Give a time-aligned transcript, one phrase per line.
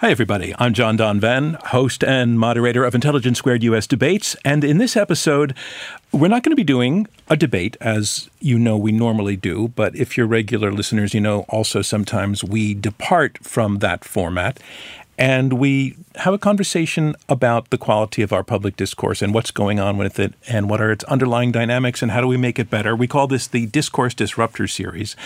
[0.00, 0.54] Hi, everybody.
[0.58, 4.34] I'm John Donvan, host and moderator of Intelligence Squared US Debates.
[4.46, 5.54] And in this episode,
[6.10, 9.68] we're not going to be doing a debate as you know we normally do.
[9.68, 14.58] But if you're regular listeners, you know also sometimes we depart from that format
[15.20, 19.78] and we have a conversation about the quality of our public discourse and what's going
[19.78, 22.70] on with it and what are its underlying dynamics and how do we make it
[22.70, 22.96] better.
[22.96, 25.16] We call this the Discourse Disruptor series.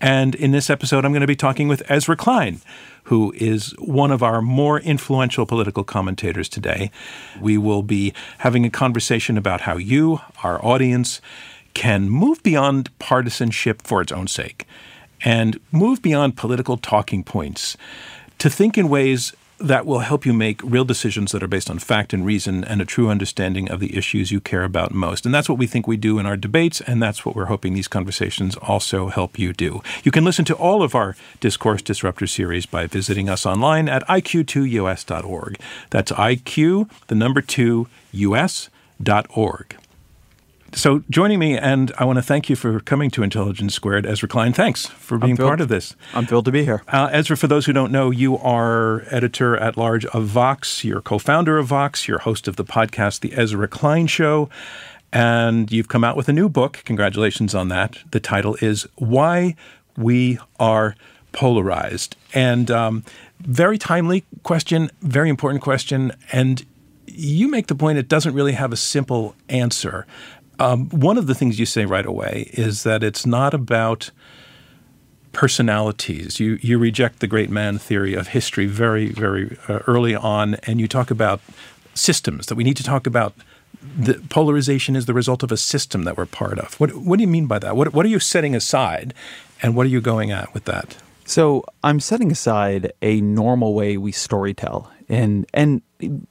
[0.00, 2.62] And in this episode, I'm going to be talking with Ezra Klein
[3.08, 6.90] who is one of our more influential political commentators today.
[7.38, 11.20] We will be having a conversation about how you, our audience,
[11.74, 14.66] can move beyond partisanship for its own sake
[15.22, 17.76] and move beyond political talking points
[18.38, 21.78] to think in ways that will help you make real decisions that are based on
[21.78, 25.24] fact and reason and a true understanding of the issues you care about most.
[25.24, 27.72] And that's what we think we do in our debates, and that's what we're hoping
[27.74, 29.82] these conversations also help you do.
[30.02, 34.06] You can listen to all of our Discourse Disruptor series by visiting us online at
[34.08, 35.58] iq2us.org.
[35.90, 39.76] That's IQ, the number 2, us.org.
[40.74, 44.28] So, joining me, and I want to thank you for coming to Intelligence Squared, Ezra
[44.28, 44.52] Klein.
[44.52, 45.94] Thanks for being part of this.
[46.14, 46.82] I'm thrilled to be here.
[46.88, 50.82] Uh, Ezra, for those who don't know, you are editor at large of Vox.
[50.82, 52.08] You're co founder of Vox.
[52.08, 54.50] You're host of the podcast, The Ezra Klein Show.
[55.12, 56.82] And you've come out with a new book.
[56.84, 57.98] Congratulations on that.
[58.10, 59.54] The title is Why
[59.96, 60.96] We Are
[61.30, 62.16] Polarized.
[62.34, 63.04] And um,
[63.38, 66.10] very timely question, very important question.
[66.32, 66.66] And
[67.06, 70.04] you make the point it doesn't really have a simple answer.
[70.58, 74.10] Um, one of the things you say right away is that it's not about
[75.32, 76.40] personalities.
[76.40, 80.80] You you reject the great man theory of history very very uh, early on, and
[80.80, 81.40] you talk about
[81.94, 82.46] systems.
[82.46, 83.34] That we need to talk about.
[83.98, 86.80] The polarization is the result of a system that we're part of.
[86.80, 87.76] What what do you mean by that?
[87.76, 89.12] What what are you setting aside,
[89.60, 90.96] and what are you going at with that?
[91.24, 95.82] So I'm setting aside a normal way we storytell and and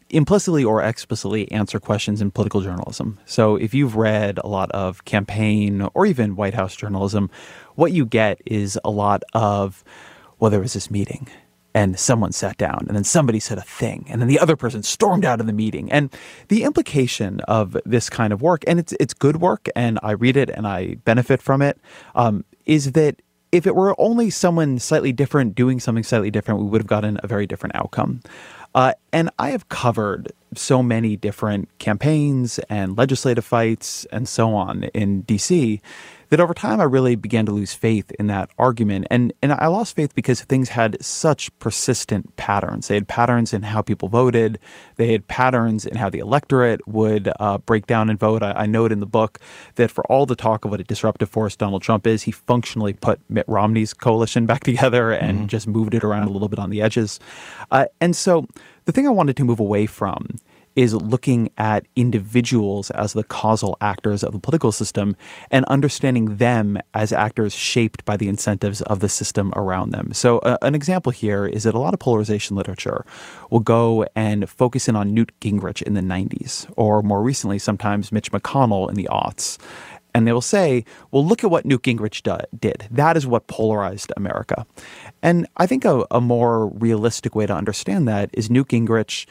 [0.10, 3.20] implicitly or explicitly answer questions in political journalism.
[3.26, 7.32] So if you've read a lot of campaign or even White House journalism,
[7.76, 9.84] what you get is a lot of
[10.40, 11.28] well there was this meeting
[11.74, 14.84] and someone sat down and then somebody said a thing and then the other person
[14.84, 16.14] stormed out of the meeting and
[16.50, 20.38] the implication of this kind of work and it's it's good work and I read
[20.38, 21.80] it and I benefit from it
[22.14, 23.22] um, is that
[23.54, 27.20] if it were only someone slightly different doing something slightly different, we would have gotten
[27.22, 28.20] a very different outcome.
[28.74, 34.86] Uh, and I have covered so many different campaigns and legislative fights and so on
[34.86, 35.80] in DC
[36.34, 39.06] that over time I really began to lose faith in that argument.
[39.12, 42.88] And, and I lost faith because things had such persistent patterns.
[42.88, 44.58] They had patterns in how people voted,
[44.96, 48.42] they had patterns in how the electorate would uh, break down and vote.
[48.42, 49.38] I, I note in the book
[49.76, 52.94] that for all the talk of what a disruptive force Donald Trump is, he functionally
[52.94, 55.48] put Mitt Romney's coalition back together and mm-hmm.
[55.48, 57.20] just moved it around a little bit on the edges.
[57.70, 58.48] Uh, and so
[58.86, 60.40] the thing I wanted to move away from
[60.76, 65.16] is looking at individuals as the causal actors of the political system
[65.52, 70.14] and understanding them as actors shaped by the incentives of the system around them.
[70.14, 73.06] So, uh, an example here is that a lot of polarization literature
[73.50, 78.12] will go and focus in on Newt Gingrich in the 90s, or more recently, sometimes
[78.12, 79.58] Mitch McConnell in the aughts.
[80.16, 82.22] And they will say, well, look at what Newt Gingrich
[82.60, 82.88] did.
[82.92, 84.66] That is what polarized America.
[85.24, 89.26] And I think a, a more realistic way to understand that is Newt Gingrich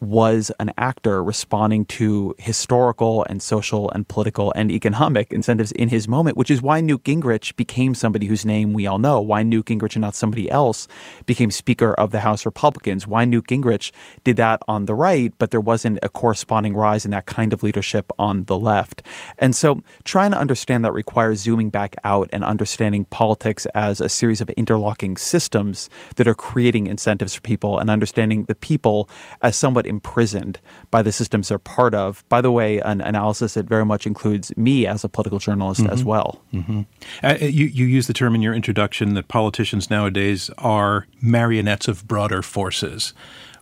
[0.00, 6.06] was an actor responding to historical and social and political and economic incentives in his
[6.06, 9.66] moment, which is why Newt Gingrich became somebody whose name we all know, why Newt
[9.66, 10.86] Gingrich and not somebody else
[11.26, 13.90] became Speaker of the House Republicans, why Newt Gingrich
[14.24, 17.62] did that on the right, but there wasn't a corresponding rise in that kind of
[17.62, 19.02] leadership on the left.
[19.38, 24.08] And so trying to understand that requires zooming back out and understanding politics as a
[24.08, 29.08] series of interlocking systems that are creating incentives for people and understanding the people
[29.42, 30.60] as somewhat imprisoned
[30.90, 32.24] by the systems they're part of.
[32.28, 35.92] By the way, an analysis that very much includes me as a political journalist mm-hmm.
[35.92, 36.42] as well.
[36.52, 36.82] Mm-hmm.
[37.22, 42.06] Uh, you, you use the term in your introduction that politicians nowadays are marionettes of
[42.06, 43.14] broader forces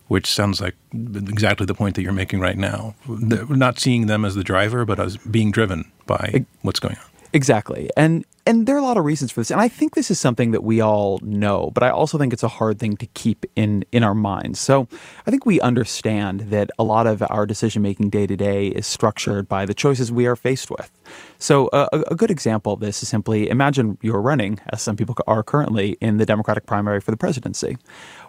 [0.07, 2.95] which sounds like exactly the point that you're making right now.
[3.07, 7.03] Not seeing them as the driver, but as being driven by what's going on.
[7.33, 7.89] Exactly.
[7.97, 9.51] And and there are a lot of reasons for this.
[9.51, 12.43] And I think this is something that we all know, but I also think it's
[12.43, 14.59] a hard thing to keep in in our minds.
[14.59, 14.87] So
[15.25, 18.87] I think we understand that a lot of our decision making day to day is
[18.87, 20.89] structured by the choices we are faced with.
[21.39, 25.15] So a, a good example of this is simply imagine you're running, as some people
[25.27, 27.77] are currently, in the Democratic primary for the presidency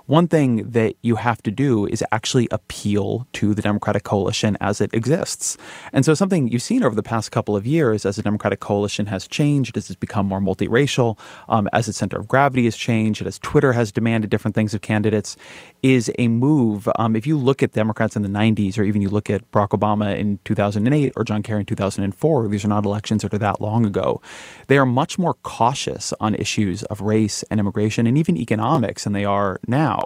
[0.09, 4.81] one thing that you have to do is actually appeal to the Democratic coalition as
[4.81, 5.59] it exists.
[5.93, 9.05] And so, something you've seen over the past couple of years as the Democratic coalition
[9.07, 11.19] has changed, as it's become more multiracial,
[11.51, 14.81] um, as its center of gravity has changed, as Twitter has demanded different things of
[14.81, 15.37] candidates,
[15.83, 16.89] is a move.
[16.97, 19.79] Um, if you look at Democrats in the 90s, or even you look at Barack
[19.79, 23.61] Obama in 2008 or John Kerry in 2004, these are not elections that are that
[23.61, 24.23] long ago,
[24.69, 29.13] they are much more cautious on issues of race and immigration and even economics than
[29.13, 29.98] they are now.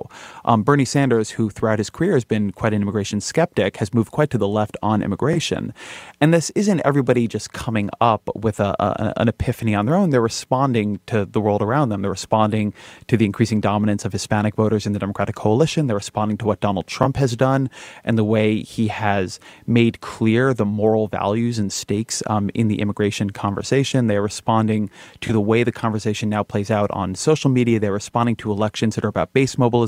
[0.44, 4.10] Um, Bernie Sanders, who throughout his career has been quite an immigration skeptic, has moved
[4.10, 5.72] quite to the left on immigration.
[6.20, 10.10] And this isn't everybody just coming up with a, a, an epiphany on their own.
[10.10, 12.02] They're responding to the world around them.
[12.02, 12.74] They're responding
[13.08, 15.86] to the increasing dominance of Hispanic voters in the Democratic coalition.
[15.86, 17.70] They're responding to what Donald Trump has done
[18.04, 22.80] and the way he has made clear the moral values and stakes um, in the
[22.80, 24.06] immigration conversation.
[24.06, 24.90] They're responding
[25.20, 27.78] to the way the conversation now plays out on social media.
[27.78, 29.81] They're responding to elections that are about base mobilization,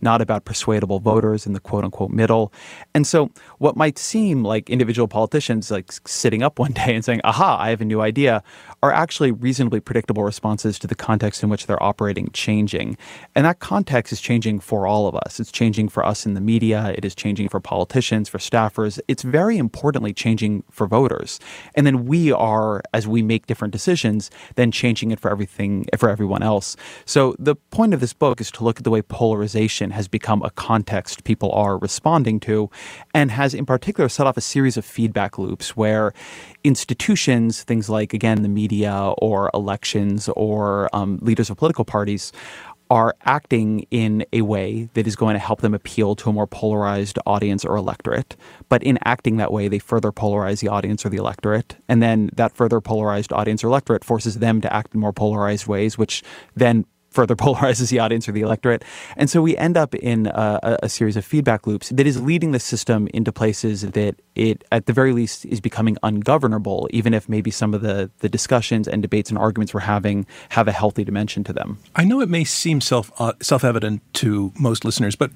[0.00, 2.52] not about persuadable voters in the quote unquote middle.
[2.94, 7.20] And so, what might seem like individual politicians like sitting up one day and saying,
[7.24, 8.42] aha, I have a new idea,
[8.84, 12.98] are actually reasonably predictable responses to the context in which they're operating changing.
[13.34, 15.40] And that context is changing for all of us.
[15.40, 19.00] It's changing for us in the media, it is changing for politicians, for staffers.
[19.08, 21.40] It's very importantly changing for voters.
[21.74, 26.10] And then we are, as we make different decisions, then changing it for everything, for
[26.10, 26.76] everyone else.
[27.06, 30.42] So the point of this book is to look at the way polarization has become
[30.42, 32.68] a context people are responding to
[33.14, 36.12] and has in particular set off a series of feedback loops where
[36.64, 42.32] institutions, things like, again, the media or elections or um, leaders of political parties,
[42.90, 46.46] are acting in a way that is going to help them appeal to a more
[46.46, 48.36] polarized audience or electorate.
[48.68, 51.76] But in acting that way, they further polarize the audience or the electorate.
[51.88, 55.66] And then that further polarized audience or electorate forces them to act in more polarized
[55.66, 56.22] ways, which
[56.54, 58.84] then further polarizes the audience or the electorate.
[59.16, 62.52] And so we end up in a, a, series of feedback loops that is leading
[62.52, 67.28] the system into places that it, at the very least, is becoming ungovernable, even if
[67.28, 71.04] maybe some of the, the discussions and debates and arguments we're having have a healthy
[71.04, 71.78] dimension to them.
[71.96, 75.30] I know it may seem self uh, self evident to most listeners, but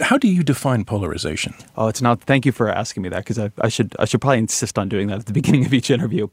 [0.00, 1.54] how do you define polarization?
[1.76, 2.22] Oh, it's not.
[2.22, 4.88] Thank you for asking me that because I, I should I should probably insist on
[4.88, 6.28] doing that at the beginning of each interview.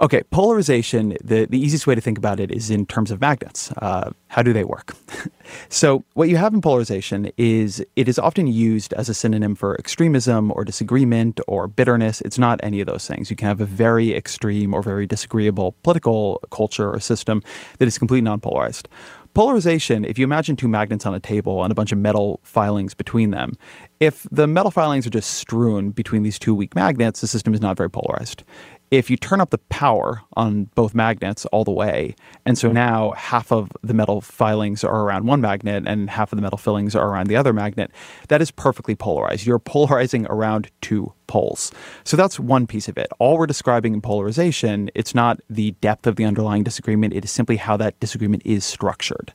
[0.00, 3.72] Okay, polarization, the, the easiest way to think about it is in terms of magnets.
[3.78, 4.94] Uh, how do they work?
[5.68, 9.74] so, what you have in polarization is it is often used as a synonym for
[9.76, 12.20] extremism or disagreement or bitterness.
[12.20, 13.28] It's not any of those things.
[13.28, 17.42] You can have a very extreme or very disagreeable political culture or system
[17.78, 18.88] that is completely non polarized.
[19.34, 22.94] Polarization, if you imagine two magnets on a table and a bunch of metal filings
[22.94, 23.56] between them,
[24.00, 27.60] if the metal filings are just strewn between these two weak magnets, the system is
[27.60, 28.42] not very polarized
[28.90, 32.14] if you turn up the power on both magnets all the way,
[32.46, 32.76] and so mm-hmm.
[32.76, 36.58] now half of the metal filings are around one magnet and half of the metal
[36.58, 37.90] fillings are around the other magnet,
[38.28, 39.46] that is perfectly polarized.
[39.46, 41.70] You're polarizing around two poles.
[42.04, 43.08] So that's one piece of it.
[43.18, 47.30] All we're describing in polarization, it's not the depth of the underlying disagreement, it is
[47.30, 49.32] simply how that disagreement is structured.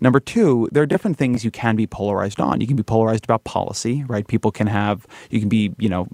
[0.00, 2.60] Number two, there are different things you can be polarized on.
[2.60, 4.26] You can be polarized about policy, right?
[4.26, 6.08] People can have, you can be, you know,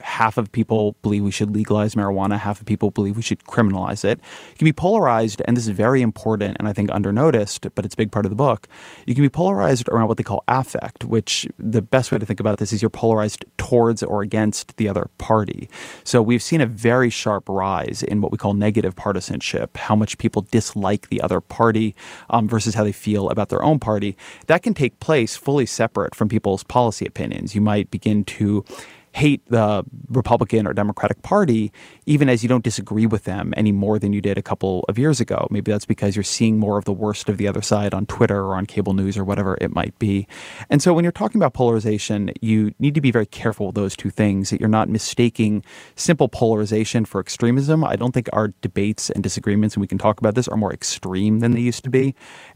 [0.00, 4.04] half of people believe we should legalize marijuana, half of people believe we should criminalize
[4.04, 4.20] it.
[4.50, 7.94] You can be polarized, and this is very important and I think undernoticed, but it's
[7.94, 8.68] a big part of the book.
[9.06, 12.40] You can be polarized around what they call affect, which the best way to think
[12.40, 15.68] about this is you're polarized towards or against the other party.
[16.04, 20.18] So we've seen a very sharp rise in what we call negative partisanship, how much
[20.18, 21.94] people dislike the other party
[22.30, 24.16] um, versus how they feel about their own party,
[24.46, 27.54] that can take place fully separate from people's policy opinions.
[27.54, 28.64] You might begin to
[29.12, 31.72] hate the Republican or Democratic Party,
[32.06, 34.98] even as you don't disagree with them any more than you did a couple of
[34.98, 35.48] years ago.
[35.50, 38.44] Maybe that's because you're seeing more of the worst of the other side on Twitter
[38.44, 40.28] or on cable news or whatever it might be.
[40.70, 43.96] And so when you're talking about polarization, you need to be very careful with those
[43.96, 45.64] two things, that you're not mistaking
[45.96, 47.84] simple polarization for extremism.
[47.84, 50.72] I don't think our debates and disagreements, and we can talk about this, are more
[50.72, 52.14] extreme than they used to be.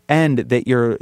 [0.09, 0.99] And that you're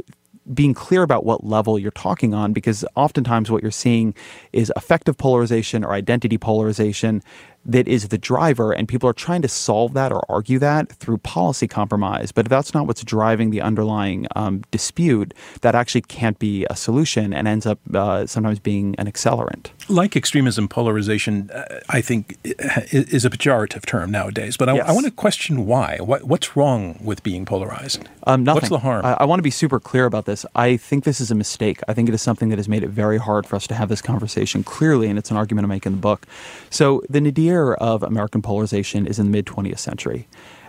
[0.53, 4.13] being clear about what level you're talking on because oftentimes what you're seeing
[4.53, 7.21] is affective polarization or identity polarization
[7.65, 11.19] that is the driver, and people are trying to solve that or argue that through
[11.19, 12.31] policy compromise.
[12.31, 16.75] But if that's not what's driving the underlying um, dispute, that actually can't be a
[16.75, 19.69] solution and ends up uh, sometimes being an accelerant.
[19.89, 24.57] Like extremism, polarization, uh, I think, is a pejorative term nowadays.
[24.57, 24.87] But I, yes.
[24.87, 25.97] I want to question why.
[25.99, 28.07] What, what's wrong with being polarized?
[28.25, 28.61] Um, nothing.
[28.61, 29.05] What's the harm?
[29.05, 30.45] I, I want to be super clear about this.
[30.55, 31.81] I think this is a mistake.
[31.87, 33.89] I think it is something that has made it very hard for us to have
[33.89, 36.25] this conversation clearly, and it's an argument I make in the book.
[36.69, 40.27] So the nadir of American polarization is in the mid 20th century.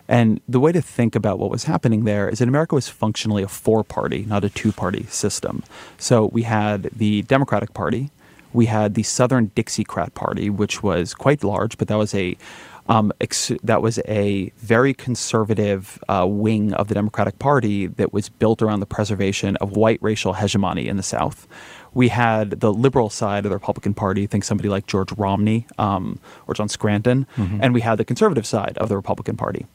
[0.09, 3.43] And the way to think about what was happening there is that America was functionally
[3.43, 5.63] a four party, not a two party system.
[5.99, 8.11] So we had the Democratic Party,
[8.53, 12.37] we had the Southern Dixiecrat Party, which was quite large, but that was a
[12.89, 18.29] um, ex- that was a very conservative uh, wing of the Democratic Party that was
[18.29, 21.47] built around the preservation of white racial hegemony in the South.
[21.95, 26.19] We had the liberal side of the Republican Party, think somebody like George Romney um,
[26.47, 27.59] or John Scranton, mm-hmm.
[27.63, 29.67] and we had the conservative side of the Republican Party.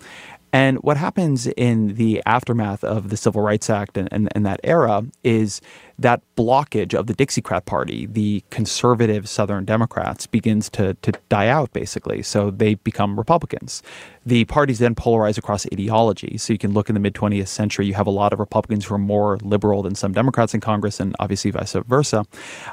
[0.57, 4.59] And what happens in the aftermath of the Civil Rights Act and, and, and, that
[4.63, 5.61] era is
[5.99, 11.71] that blockage of the Dixiecrat Party, the conservative Southern Democrats, begins to, to die out,
[11.73, 12.23] basically.
[12.23, 13.83] So they become Republicans.
[14.25, 16.39] The parties then polarize across ideology.
[16.39, 18.85] So you can look in the mid 20th century, you have a lot of Republicans
[18.85, 22.25] who are more liberal than some Democrats in Congress, and obviously vice versa.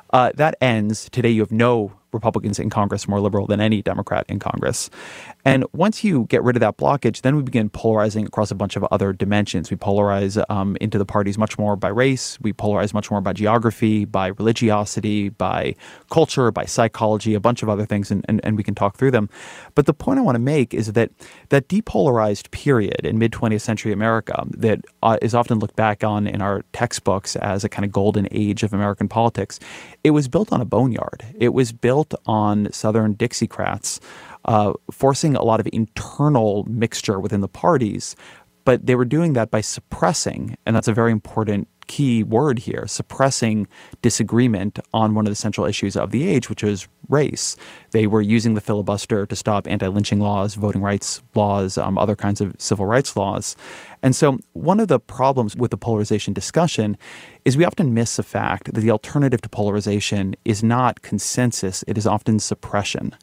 [0.09, 1.11] Uh, that ends.
[1.11, 4.89] Today, you have no Republicans in Congress more liberal than any Democrat in Congress.
[5.45, 8.77] And once you get rid of that blockage, then we begin polarizing across a bunch
[8.77, 9.71] of other dimensions.
[9.71, 12.39] We polarize um, into the parties much more by race.
[12.41, 15.75] We polarize much more by geography, by religiosity, by
[16.11, 19.11] culture, by psychology, a bunch of other things, and, and, and we can talk through
[19.11, 19.29] them.
[19.75, 21.11] But the point I want to make is that
[21.51, 26.27] that depolarized period in mid 20th century America that uh, is often looked back on
[26.27, 29.61] in our textbooks as a kind of golden age of American politics,
[30.03, 31.23] it was built on a boneyard.
[31.39, 34.01] It was built on Southern Dixiecrats
[34.45, 38.17] uh, forcing a lot of internal mixture within the parties.
[38.65, 42.87] But they were doing that by suppressing, and that's a very important key word here
[42.87, 43.67] suppressing
[44.03, 47.57] disagreement on one of the central issues of the age, which was race.
[47.91, 52.17] They were using the filibuster to stop anti lynching laws, voting rights laws, um, other
[52.17, 53.57] kinds of civil rights laws.
[54.03, 56.97] And so, one of the problems with the polarization discussion
[57.45, 61.99] is we often miss the fact that the alternative to polarization is not consensus, it
[61.99, 63.15] is often suppression.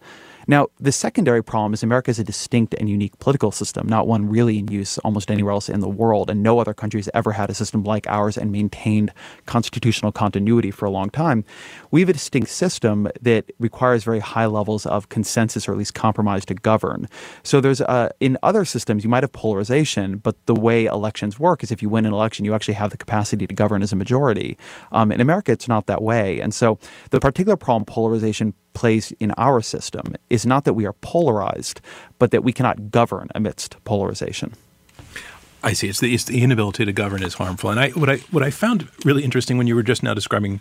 [0.48, 4.29] Now, the secondary problem is America is a distinct and unique political system, not one
[4.29, 6.29] really in use almost anywhere else in the world.
[6.29, 9.12] And no other country has ever had a system like ours and maintained
[9.45, 11.43] constitutional continuity for a long time.
[11.91, 15.93] We have a distinct system that requires very high levels of consensus or at least
[15.93, 17.07] compromise to govern.
[17.43, 21.63] So there's uh, in other systems, you might have polarization, but the way elections work
[21.63, 23.95] is if you win an election, you actually have the capacity to govern as a
[23.95, 24.57] majority.
[24.91, 26.39] Um, in America, it's not that way.
[26.39, 26.79] And so
[27.12, 31.81] the particular problem polarization plays in our system is not that we are polarized,
[32.19, 34.53] but that we cannot govern amidst polarization.
[35.63, 35.89] I see.
[35.89, 37.69] It's the, it's the inability to govern is harmful.
[37.69, 40.59] And I, what I what I found really interesting when you were just now describing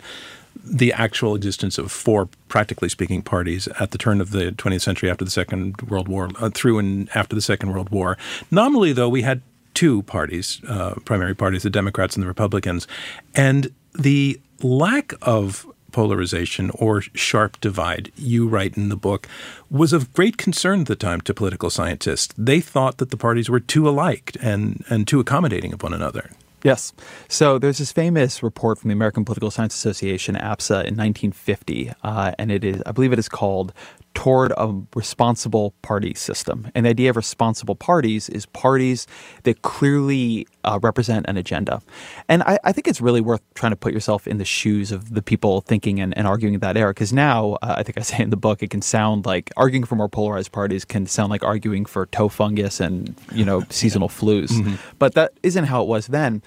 [0.63, 5.09] the actual existence of four, practically speaking, parties at the turn of the 20th century
[5.09, 8.17] after the Second World War, uh, through and after the Second World War.
[8.51, 9.41] Nominally, though, we had
[9.73, 12.85] two parties, uh, primary parties, the Democrats and the Republicans,
[13.33, 19.27] and the lack of polarization or sharp divide, you write in the book,
[19.69, 22.33] was of great concern at the time to political scientists.
[22.37, 26.31] They thought that the parties were too alike and, and too accommodating of one another.
[26.63, 26.93] Yes.
[27.27, 32.33] So there's this famous report from the American Political Science Association, APSA, in 1950, uh,
[32.37, 33.73] and it is, I believe, it is called
[34.13, 36.69] toward a responsible party system.
[36.75, 39.07] And the idea of responsible parties is parties
[39.43, 41.81] that clearly uh, represent an agenda.
[42.27, 45.13] And I, I, think it's really worth trying to put yourself in the shoes of
[45.13, 46.91] the people thinking and, and arguing in that era.
[46.91, 49.85] Because now, uh, I think I say in the book, it can sound like arguing
[49.85, 54.09] for more polarized parties can sound like arguing for toe fungus and, you know, seasonal
[54.09, 54.49] flus.
[54.49, 54.75] Mm-hmm.
[54.99, 56.43] But that isn't how it was then.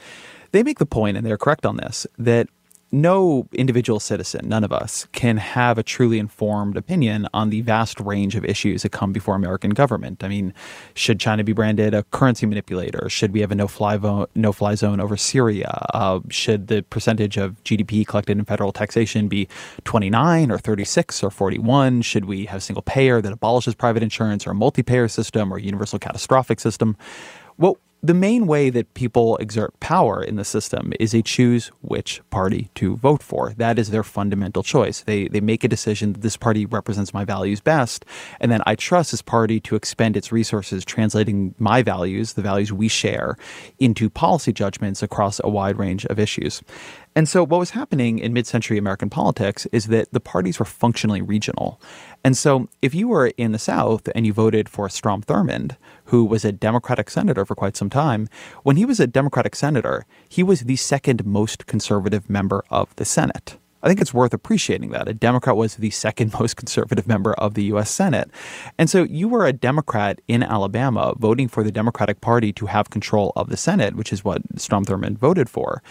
[0.53, 2.49] They make the point, and they're correct on this, that
[2.95, 7.99] no individual citizen, none of us, can have a truly informed opinion on the vast
[7.99, 10.23] range of issues that come before American government.
[10.23, 10.55] I mean,
[10.95, 13.09] should China be branded a currency manipulator?
[13.09, 15.87] Should we have a no-fly, vo- no-fly zone over Syria?
[15.93, 19.49] Uh, should the percentage of GDP collected in federal taxation be
[19.83, 22.03] 29 or 36 or 41?
[22.03, 25.63] Should we have single payer that abolishes private insurance or a multi-payer system or a
[25.63, 26.97] universal catastrophic system?
[27.59, 32.21] Well, the main way that people exert power in the system is they choose which
[32.29, 33.55] party to vote for.
[33.57, 35.01] That is their fundamental choice.
[35.01, 38.05] They they make a decision that this party represents my values best,
[38.41, 42.75] and then I trust this party to expend its resources translating my values, the values
[42.75, 43.39] we share,
[43.79, 46.63] into policy judgments across a wide range of issues.
[47.17, 50.65] And so, what was happening in mid century American politics is that the parties were
[50.65, 51.81] functionally regional.
[52.25, 56.25] And so, if you were in the South and you voted for Strom Thurmond, who
[56.25, 58.29] was a Democratic senator for quite some time,
[58.65, 63.05] when he was a Democratic senator, he was the second most conservative member of the
[63.05, 63.59] Senate.
[63.85, 65.09] I think it's worth appreciating that.
[65.09, 67.91] A Democrat was the second most conservative member of the U.S.
[67.91, 68.31] Senate.
[68.79, 72.89] And so you were a Democrat in Alabama voting for the Democratic Party to have
[72.89, 75.83] control of the Senate, which is what Strom Thurmond voted for.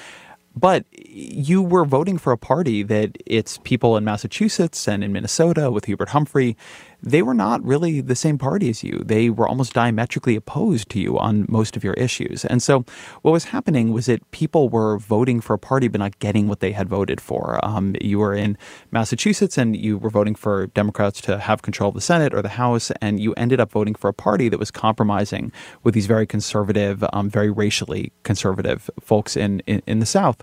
[0.55, 5.71] But you were voting for a party that its people in Massachusetts and in Minnesota
[5.71, 6.55] with Hubert Humphrey,
[7.03, 9.03] they were not really the same party as you.
[9.05, 12.45] They were almost diametrically opposed to you on most of your issues.
[12.45, 12.85] And so
[13.23, 16.61] what was happening was that people were voting for a party but not getting what
[16.61, 17.59] they had voted for.
[17.63, 18.57] Um, you were in
[18.91, 22.49] Massachusetts and you were voting for Democrats to have control of the Senate or the
[22.49, 25.51] House, and you ended up voting for a party that was compromising
[25.83, 30.41] with these very conservative, um, very racially conservative folks in, in, in the South.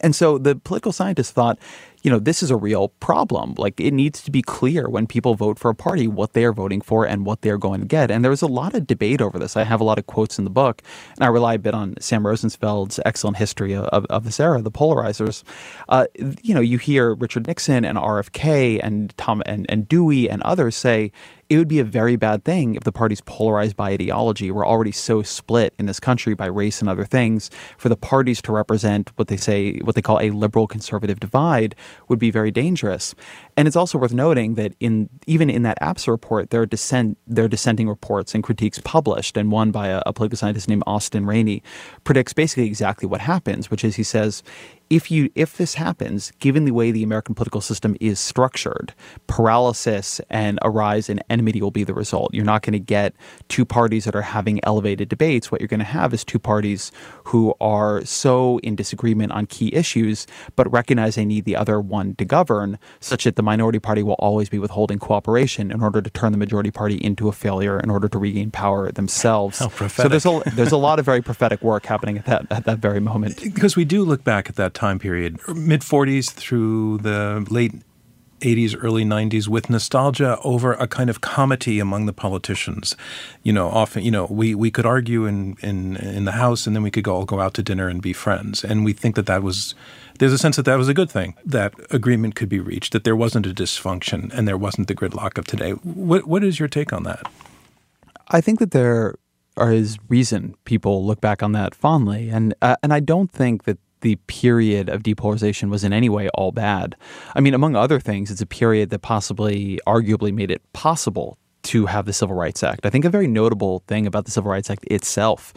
[0.00, 1.58] And so the political scientists thought,
[2.06, 3.56] you know, this is a real problem.
[3.58, 6.52] Like it needs to be clear when people vote for a party what they are
[6.52, 8.12] voting for and what they're going to get.
[8.12, 9.56] And there was a lot of debate over this.
[9.56, 10.82] I have a lot of quotes in the book,
[11.16, 14.70] and I rely a bit on Sam Rosenfeld's excellent history of, of this era, the
[14.70, 15.42] polarizers.
[15.88, 16.06] Uh,
[16.42, 20.76] you know, you hear Richard Nixon and RFK and Tom and, and Dewey and others
[20.76, 21.10] say,
[21.48, 24.90] it would be a very bad thing if the parties polarized by ideology were already
[24.90, 29.12] so split in this country by race and other things for the parties to represent
[29.16, 31.74] what they say what they call a liberal conservative divide
[32.08, 33.14] would be very dangerous.
[33.56, 37.16] And it's also worth noting that in even in that APSA report there are dissent
[37.26, 40.82] there are dissenting reports and critiques published and one by a, a political scientist named
[40.86, 41.62] Austin Ranney
[42.04, 44.42] predicts basically exactly what happens which is he says
[44.90, 48.94] if you if this happens, given the way the American political system is structured,
[49.26, 52.32] paralysis and a rise in enmity will be the result.
[52.32, 53.14] You're not going to get
[53.48, 55.50] two parties that are having elevated debates.
[55.50, 56.92] What you're going to have is two parties
[57.24, 60.26] who are so in disagreement on key issues,
[60.56, 64.14] but recognize they need the other one to govern, such that the minority party will
[64.14, 67.90] always be withholding cooperation in order to turn the majority party into a failure in
[67.90, 69.62] order to regain power themselves.
[69.96, 72.78] So there's a there's a lot of very prophetic work happening at that at that
[72.78, 73.42] very moment.
[73.42, 77.72] Because we do look back at that time period, mid 40s through the late
[78.40, 82.96] 80s, early 90s, with nostalgia over a kind of comity among the politicians.
[83.42, 86.74] You know, often, you know, we, we could argue in, in, in the House and
[86.74, 88.64] then we could go, all go out to dinner and be friends.
[88.64, 89.74] And we think that that was,
[90.18, 93.04] there's a sense that that was a good thing, that agreement could be reached, that
[93.04, 95.72] there wasn't a dysfunction and there wasn't the gridlock of today.
[95.72, 97.26] What, what is your take on that?
[98.28, 99.14] I think that there
[99.58, 103.78] is reason people look back on that fondly, and uh, and I don't think that
[104.00, 106.96] the period of depolarization was in any way all bad.
[107.34, 111.86] I mean, among other things, it's a period that possibly, arguably, made it possible to
[111.86, 112.86] have the Civil Rights Act.
[112.86, 115.52] I think a very notable thing about the Civil Rights Act itself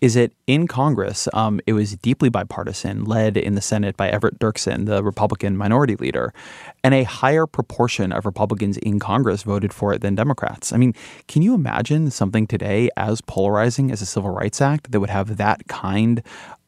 [0.00, 4.40] is that in Congress, um, it was deeply bipartisan, led in the Senate by Everett
[4.40, 6.34] Dirksen, the Republican minority leader,
[6.82, 10.72] and a higher proportion of Republicans in Congress voted for it than Democrats.
[10.72, 10.92] I mean,
[11.28, 15.36] can you imagine something today as polarizing as a Civil Rights Act that would have
[15.36, 16.20] that kind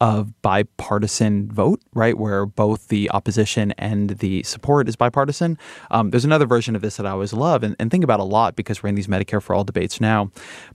[0.05, 5.57] of bipartisan vote, right, where both the opposition and the support is bipartisan?
[5.89, 8.23] Um, there's another version of this that I always love and, and think about a
[8.23, 10.29] lot because we're in these Medicare for All debates now.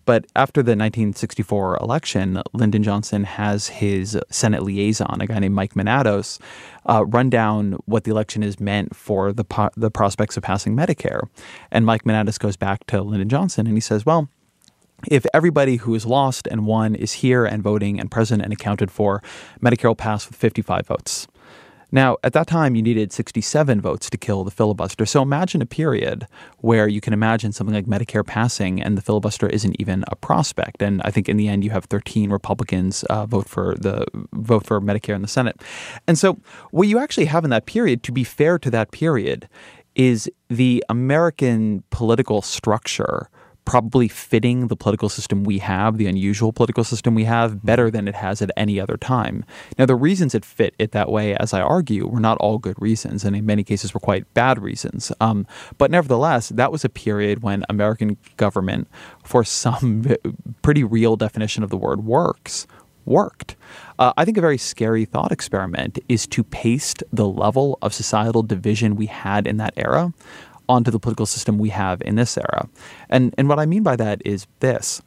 [0.04, 5.76] But after the 1964 election, Lyndon Johnson has his Senate liaison, a guy named Mike
[5.76, 6.40] Manatos,
[6.88, 10.74] uh, run down what the election is meant for the po- the prospects of passing
[10.74, 11.28] Medicare.
[11.70, 14.28] And Mike Manatos goes back to Lyndon Johnson and he says, "Well."
[15.08, 18.90] If everybody who is lost and won is here and voting and present and accounted
[18.90, 19.22] for,
[19.62, 21.26] Medicare will pass with 55 votes.
[21.92, 25.04] Now, at that time, you needed 67 votes to kill the filibuster.
[25.06, 26.26] So imagine a period
[26.58, 30.82] where you can imagine something like Medicare passing and the filibuster isn't even a prospect.
[30.82, 34.64] And I think in the end, you have 13 Republicans uh, vote for the vote
[34.64, 35.60] for Medicare in the Senate.
[36.06, 36.38] And so,
[36.70, 39.48] what you actually have in that period, to be fair to that period,
[39.96, 43.28] is the American political structure
[43.64, 48.08] probably fitting the political system we have, the unusual political system we have, better than
[48.08, 49.44] it has at any other time.
[49.78, 52.80] Now, the reasons it fit it that way, as I argue, were not all good
[52.80, 55.12] reasons, and in many cases were quite bad reasons.
[55.20, 55.46] Um,
[55.78, 58.88] but nevertheless, that was a period when American government,
[59.24, 60.04] for some
[60.62, 62.66] pretty real definition of the word works,
[63.04, 63.56] worked.
[63.98, 68.42] Uh, I think a very scary thought experiment is to paste the level of societal
[68.42, 70.12] division we had in that era
[70.70, 72.68] onto the political system we have in this era.
[73.08, 75.02] And, and what I mean by that is this.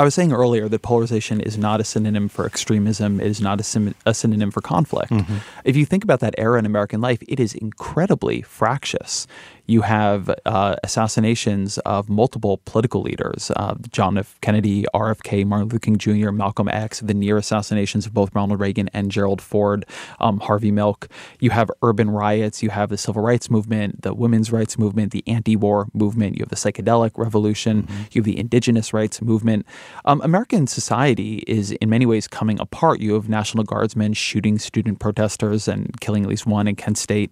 [0.00, 3.20] I was saying earlier that polarization is not a synonym for extremism.
[3.20, 5.10] It is not a, sim- a synonym for conflict.
[5.10, 5.38] Mm-hmm.
[5.64, 9.26] If you think about that era in American life, it is incredibly fractious
[9.68, 14.38] you have uh, assassinations of multiple political leaders uh, John F.
[14.40, 18.88] Kennedy, RFK, Martin Luther King Jr., Malcolm X, the near assassinations of both Ronald Reagan
[18.94, 19.84] and Gerald Ford,
[20.20, 21.08] um, Harvey Milk.
[21.38, 22.62] You have urban riots.
[22.62, 26.36] You have the civil rights movement, the women's rights movement, the anti war movement.
[26.36, 27.82] You have the psychedelic revolution.
[27.82, 28.02] Mm-hmm.
[28.12, 29.66] You have the indigenous rights movement.
[30.06, 33.00] Um, American society is in many ways coming apart.
[33.00, 37.30] You have National Guardsmen shooting student protesters and killing at least one in Kent State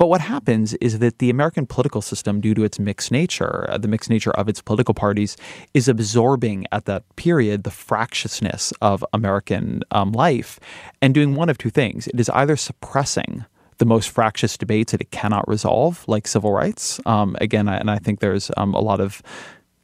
[0.00, 3.76] But what happens is that the American political system, due to its mixed nature, uh,
[3.76, 5.36] the mixed nature of its political parties,
[5.74, 10.58] is absorbing at that period the fractiousness of American um, life
[11.02, 12.06] and doing one of two things.
[12.06, 13.44] It is either suppressing
[13.76, 16.98] the most fractious debates that it cannot resolve, like civil rights.
[17.04, 19.22] Um, again, I, and I think there's um, a lot of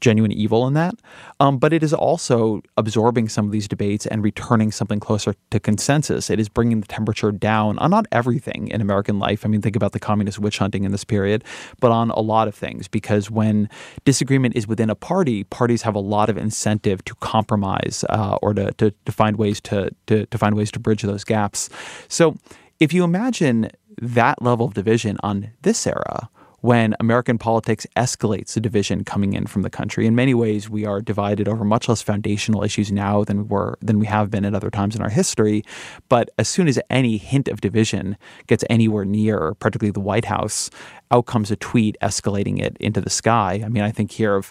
[0.00, 0.94] genuine evil in that.
[1.40, 5.60] Um, but it is also absorbing some of these debates and returning something closer to
[5.60, 6.30] consensus.
[6.30, 9.44] It is bringing the temperature down on not everything in American life.
[9.44, 11.44] I mean, think about the communist witch hunting in this period,
[11.80, 12.88] but on a lot of things.
[12.88, 13.68] Because when
[14.04, 18.54] disagreement is within a party, parties have a lot of incentive to compromise uh, or
[18.54, 21.68] to, to, to find ways to, to, to find ways to bridge those gaps.
[22.08, 22.36] So
[22.80, 26.28] if you imagine that level of division on this era,
[26.66, 30.04] when American politics escalates the division coming in from the country.
[30.04, 33.78] In many ways, we are divided over much less foundational issues now than we were
[33.80, 35.62] than we have been at other times in our history.
[36.08, 38.16] But as soon as any hint of division
[38.48, 40.68] gets anywhere near, particularly the White House,
[41.12, 43.62] out comes a tweet escalating it into the sky.
[43.64, 44.50] I mean, I think here of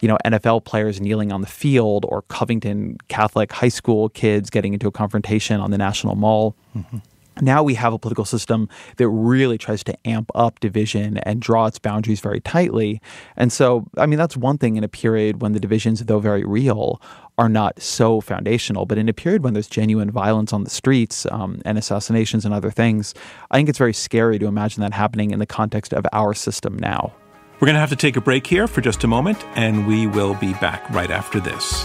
[0.00, 4.74] you know, NFL players kneeling on the field or Covington Catholic high school kids getting
[4.74, 6.54] into a confrontation on the National Mall.
[6.76, 6.98] Mm-hmm.
[7.40, 11.66] Now we have a political system that really tries to amp up division and draw
[11.66, 13.00] its boundaries very tightly.
[13.36, 16.44] And so, I mean, that's one thing in a period when the divisions, though very
[16.44, 17.00] real,
[17.36, 18.86] are not so foundational.
[18.86, 22.52] But in a period when there's genuine violence on the streets um, and assassinations and
[22.52, 23.14] other things,
[23.50, 26.76] I think it's very scary to imagine that happening in the context of our system
[26.76, 27.14] now.
[27.60, 30.06] We're going to have to take a break here for just a moment, and we
[30.06, 31.84] will be back right after this.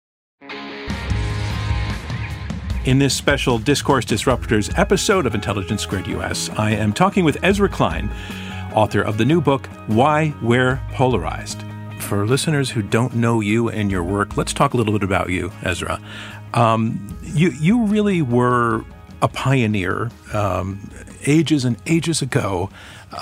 [2.83, 7.69] In this special Discourse Disruptors episode of Intelligence Squared US, I am talking with Ezra
[7.69, 8.09] Klein,
[8.73, 11.63] author of the new book, Why We're Polarized.
[11.99, 15.29] For listeners who don't know you and your work, let's talk a little bit about
[15.29, 16.01] you, Ezra.
[16.55, 18.83] Um, you, you really were
[19.21, 20.89] a pioneer um,
[21.27, 22.71] ages and ages ago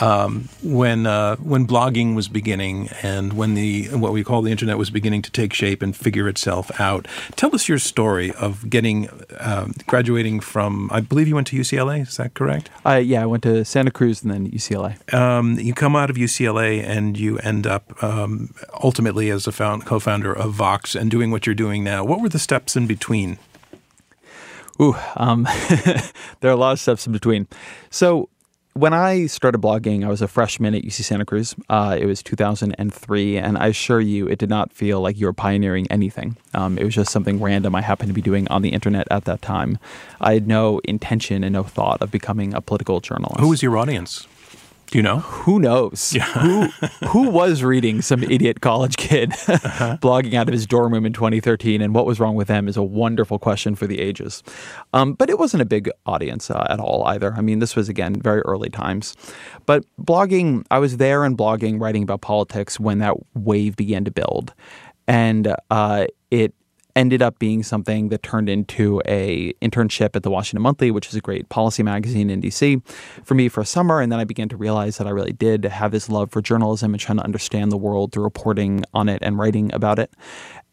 [0.02, 4.78] um, when uh, when blogging was beginning and when the what we call the internet
[4.78, 7.08] was beginning to take shape and figure itself out.
[7.36, 10.89] Tell us your story of getting um, graduating from.
[10.91, 12.02] I believe you went to UCLA.
[12.02, 12.69] Is that correct?
[12.86, 15.13] Uh, yeah, I went to Santa Cruz and then UCLA.
[15.13, 19.86] Um, you come out of UCLA and you end up um, ultimately as a found,
[19.86, 22.04] co-founder of Vox and doing what you're doing now.
[22.04, 23.38] What were the steps in between?
[24.82, 25.43] Ooh, um,
[26.39, 27.47] there are a lot of steps in between.
[27.89, 28.30] So
[28.73, 31.55] when I started blogging, I was a freshman at UC Santa Cruz.
[31.69, 35.34] Uh, it was 2003, and I assure you, it did not feel like you were
[35.34, 36.38] pioneering anything.
[36.53, 39.25] Um, it was just something random I happened to be doing on the internet at
[39.25, 39.79] that time.
[40.21, 43.39] I had no intention and no thought of becoming a political journalist.
[43.39, 44.27] Who was your audience?
[44.89, 45.19] Do you know?
[45.19, 46.13] Who knows?
[46.13, 46.23] Yeah.
[46.23, 46.65] who
[47.08, 49.97] who was reading some idiot college kid uh-huh.
[50.02, 52.75] blogging out of his dorm room in 2013, and what was wrong with them is
[52.75, 54.41] a wonderful question for the ages.
[54.93, 57.34] Um, but it wasn't a big audience uh, at all either.
[57.36, 59.15] I mean, this was again very early times.
[59.67, 64.12] But blogging, I was there and blogging, writing about politics when that wave began to
[64.12, 64.56] build,
[65.08, 66.56] and uh, it
[66.99, 71.15] ended up being something that turned into a internship at the Washington Monthly, which is
[71.15, 72.85] a great policy magazine in DC,
[73.23, 74.01] for me for a summer.
[74.01, 76.93] And then I began to realize that I really did have this love for journalism
[76.93, 80.12] and trying to understand the world through reporting on it and writing about it.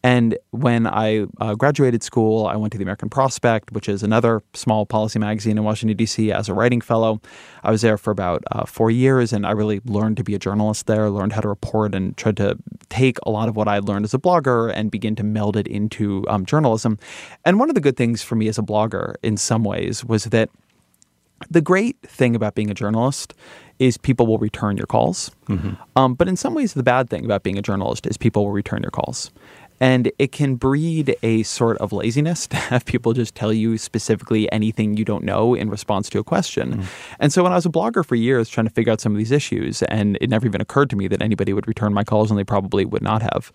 [0.03, 4.43] And when I uh, graduated school, I went to the American Prospect, which is another
[4.53, 7.19] small policy magazine in Washington, D.C., as a writing fellow.
[7.63, 10.39] I was there for about uh, four years, and I really learned to be a
[10.39, 12.57] journalist there, learned how to report, and tried to
[12.89, 15.67] take a lot of what I learned as a blogger and begin to meld it
[15.67, 16.99] into um, journalism.
[17.43, 20.25] And one of the good things for me as a blogger, in some ways, was
[20.25, 20.49] that
[21.49, 23.33] the great thing about being a journalist
[23.79, 25.31] is people will return your calls.
[25.47, 25.73] Mm-hmm.
[25.95, 28.51] Um, but in some ways, the bad thing about being a journalist is people will
[28.51, 29.31] return your calls.
[29.79, 34.51] And it can breed a sort of laziness to have people just tell you specifically
[34.51, 36.77] anything you don't know in response to a question.
[36.77, 36.85] Mm.
[37.19, 39.17] And so when I was a blogger for years trying to figure out some of
[39.17, 42.31] these issues, and it never even occurred to me that anybody would return my calls,
[42.31, 43.51] and they probably would not have,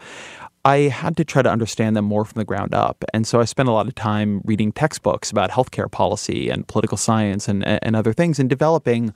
[0.64, 3.04] I had to try to understand them more from the ground up.
[3.12, 6.96] And so I spent a lot of time reading textbooks about healthcare policy and political
[6.96, 9.12] science and, and other things and developing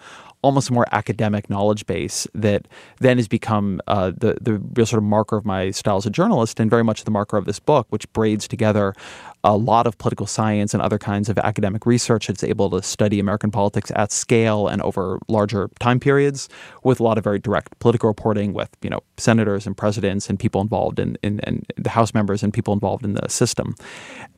[0.46, 2.68] almost a more academic knowledge base that
[3.00, 6.10] then has become uh, the the real sort of marker of my style as a
[6.10, 8.94] journalist, and very much the marker of this book, which braids together
[9.42, 13.18] a lot of political science and other kinds of academic research that's able to study
[13.18, 16.48] American politics at scale and over larger time periods,
[16.84, 20.38] with a lot of very direct political reporting with you know senators and presidents and
[20.38, 23.74] people involved in, in, in the House members and people involved in the system,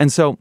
[0.00, 0.38] and so.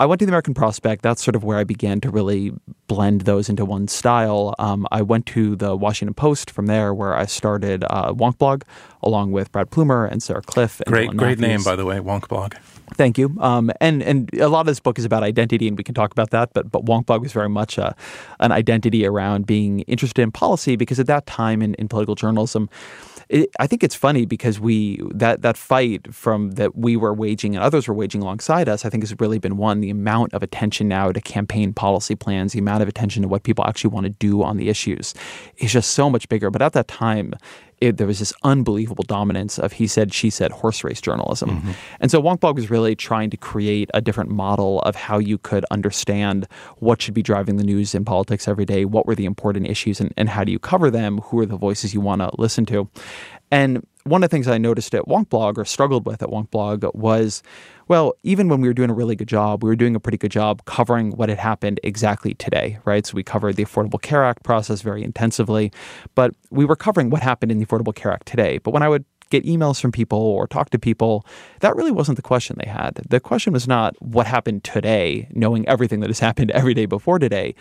[0.00, 1.02] I went to the American Prospect.
[1.02, 2.52] That's sort of where I began to really
[2.86, 4.54] blend those into one style.
[4.58, 8.62] Um, I went to the Washington Post from there, where I started uh, Wonkblog
[9.02, 10.80] along with Brad Plumer and Sarah Kliff.
[10.82, 11.64] And great, Dylan great Matthews.
[11.64, 12.56] name, by the way, Wonkblog.
[12.94, 13.36] Thank you.
[13.40, 16.12] Um, and and a lot of this book is about identity, and we can talk
[16.12, 16.52] about that.
[16.52, 17.94] But but Wonkblog was very much a,
[18.40, 22.70] an identity around being interested in policy because at that time in, in political journalism,
[23.28, 27.54] it, I think it's funny because we that that fight from that we were waging
[27.54, 28.84] and others were waging alongside us.
[28.84, 32.52] I think has really been one the amount of attention now to campaign policy plans,
[32.52, 35.14] the amount of attention to what people actually want to do on the issues,
[35.58, 36.50] is just so much bigger.
[36.50, 37.34] But at that time,
[37.80, 41.50] it, there was this unbelievable dominance of he said, she said, horse race journalism.
[41.50, 41.70] Mm-hmm.
[42.00, 45.64] And so Wonkblog was really trying to create a different model of how you could
[45.70, 46.46] understand
[46.78, 50.00] what should be driving the news in politics every day, what were the important issues,
[50.00, 52.66] and, and how do you cover them, who are the voices you want to listen
[52.66, 52.88] to.
[53.50, 57.42] And one of the things I noticed at Wonkblog or struggled with at Wonkblog was,
[57.88, 60.18] well, even when we were doing a really good job, we were doing a pretty
[60.18, 63.04] good job covering what had happened exactly today, right?
[63.06, 65.72] So we covered the Affordable Care Act process very intensively,
[66.14, 68.58] but we were covering what happened in the Affordable Care Act today.
[68.58, 71.26] But when I would get emails from people or talk to people,
[71.60, 72.98] that really wasn't the question they had.
[73.08, 77.18] The question was not what happened today, knowing everything that has happened every day before
[77.18, 77.54] today.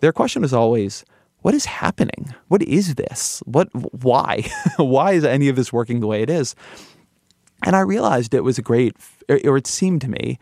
[0.00, 1.04] Their question was always,
[1.42, 2.34] what is happening?
[2.48, 3.42] What is this?
[3.46, 3.68] What
[4.02, 4.48] why?
[4.76, 6.54] why is any of this working the way it is?
[7.64, 8.96] And I realized it was a great
[9.28, 10.38] or it seemed to me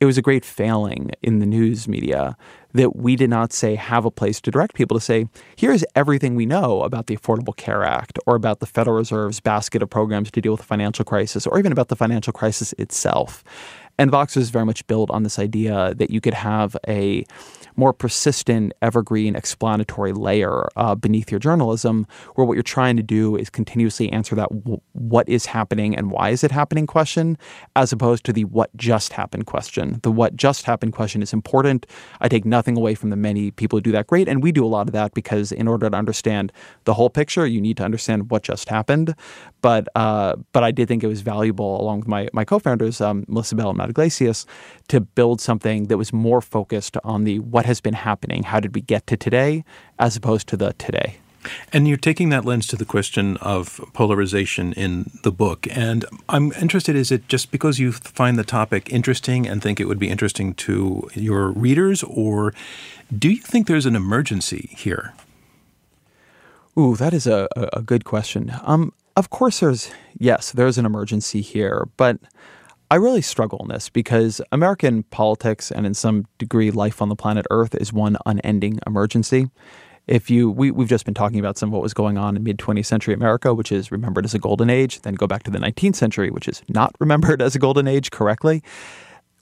[0.00, 2.36] it was a great failing in the news media
[2.72, 6.34] that we did not say have a place to direct people to say, here's everything
[6.34, 10.30] we know about the Affordable Care Act or about the Federal Reserve's basket of programs
[10.30, 13.42] to deal with the financial crisis or even about the financial crisis itself.
[13.98, 17.24] And Vox was very much built on this idea that you could have a
[17.78, 23.36] more persistent, evergreen, explanatory layer uh, beneath your journalism, where what you're trying to do
[23.36, 27.38] is continuously answer that w- what is happening and why is it happening question,
[27.76, 30.00] as opposed to the what just happened question.
[30.02, 31.86] The what just happened question is important.
[32.20, 34.64] I take nothing away from the many people who do that great, and we do
[34.64, 36.52] a lot of that because in order to understand
[36.84, 39.14] the whole picture, you need to understand what just happened.
[39.60, 43.24] But uh, but I did think it was valuable, along with my my co-founders, um,
[43.28, 44.46] Melissa Bell and Matt Yglesias,
[44.88, 48.74] to build something that was more focused on the what has been happening, how did
[48.74, 49.64] we get to today,
[49.98, 51.10] as opposed to the today.
[51.72, 55.66] And you're taking that lens to the question of polarization in the book.
[55.70, 59.86] And I'm interested is it just because you find the topic interesting and think it
[59.86, 62.52] would be interesting to your readers, or
[63.16, 65.14] do you think there's an emergency here?
[66.76, 68.52] Ooh, that is a, a good question.
[68.62, 72.18] Um, of course, there's, yes, there's an emergency here, but
[72.90, 77.16] I really struggle in this because American politics and in some degree life on the
[77.16, 79.50] planet Earth is one unending emergency.
[80.06, 82.42] If you, we, we've just been talking about some of what was going on in
[82.42, 85.50] mid 20th century America, which is remembered as a golden age, then go back to
[85.50, 88.62] the 19th century, which is not remembered as a golden age correctly.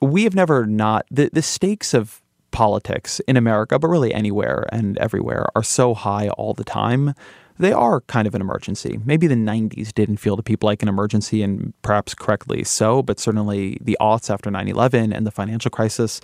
[0.00, 4.98] We have never not, the, the stakes of politics in America, but really anywhere and
[4.98, 7.14] everywhere, are so high all the time.
[7.58, 9.00] They are kind of an emergency.
[9.04, 13.18] Maybe the 90s didn't feel to people like an emergency, and perhaps correctly so, but
[13.18, 16.20] certainly the aughts after 9 11 and the financial crisis.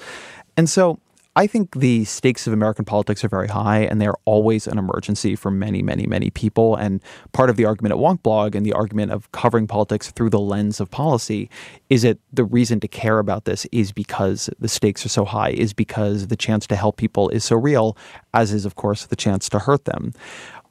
[0.56, 0.98] And so
[1.34, 5.34] I think the stakes of American politics are very high, and they're always an emergency
[5.34, 6.76] for many, many, many people.
[6.76, 10.38] And part of the argument at Wonkblog and the argument of covering politics through the
[10.38, 11.48] lens of policy
[11.88, 15.50] is that the reason to care about this is because the stakes are so high,
[15.50, 17.96] is because the chance to help people is so real,
[18.34, 20.12] as is, of course, the chance to hurt them.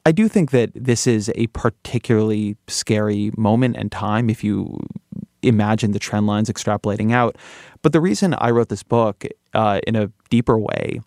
[0.04, 4.80] I do think that this is a particularly scary moment and time if you
[5.42, 7.36] imagine the trend lines extrapolating out.
[7.82, 11.00] But the reason I wrote this book uh, in a deeper way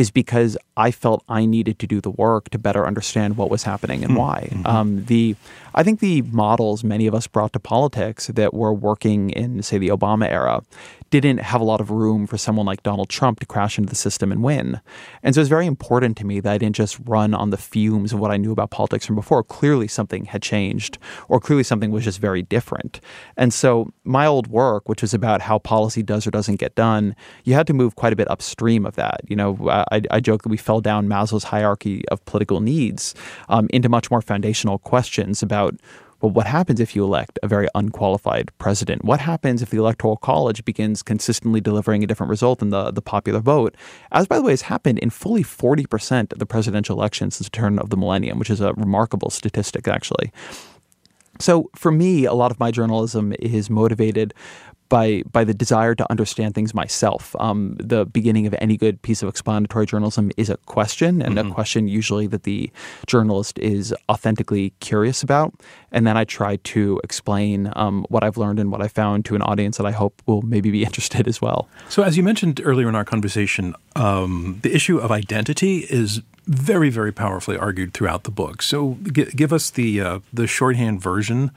[0.00, 3.64] is because I felt I needed to do the work to better understand what was
[3.64, 4.48] happening and why.
[4.50, 4.66] Mm-hmm.
[4.66, 5.36] Um, the
[5.74, 9.76] I think the models many of us brought to politics that were working in, say,
[9.76, 10.62] the Obama era
[11.10, 13.96] didn't have a lot of room for someone like Donald Trump to crash into the
[13.96, 14.80] system and win.
[15.22, 18.12] And so it's very important to me that I didn't just run on the fumes
[18.12, 19.42] of what I knew about politics from before.
[19.42, 23.00] Clearly something had changed, or clearly something was just very different.
[23.36, 27.16] And so my old work, which was about how policy does or doesn't get done,
[27.44, 29.20] you had to move quite a bit upstream of that.
[29.26, 29.52] You know,
[29.90, 33.14] I, I joke that we fell down Maslow's hierarchy of political needs
[33.48, 35.74] um, into much more foundational questions about
[36.20, 39.04] Well, what happens if you elect a very unqualified president?
[39.04, 43.02] What happens if the Electoral College begins consistently delivering a different result than the, the
[43.02, 43.74] popular vote?
[44.12, 47.56] As, by the way, has happened in fully 40% of the presidential elections since the
[47.56, 50.30] turn of the millennium, which is a remarkable statistic, actually.
[51.40, 54.34] So for me, a lot of my journalism is motivated
[54.90, 57.34] by by the desire to understand things myself.
[57.40, 61.50] Um, the beginning of any good piece of explanatory journalism is a question, and mm-hmm.
[61.50, 62.70] a question usually that the
[63.06, 65.54] journalist is authentically curious about.
[65.92, 69.34] And then I try to explain um, what I've learned and what I found to
[69.34, 71.68] an audience that I hope will maybe be interested as well.
[71.88, 76.90] So, as you mentioned earlier in our conversation, um, the issue of identity is very,
[76.90, 78.60] very powerfully argued throughout the book.
[78.60, 81.52] So, g- give us the uh, the shorthand version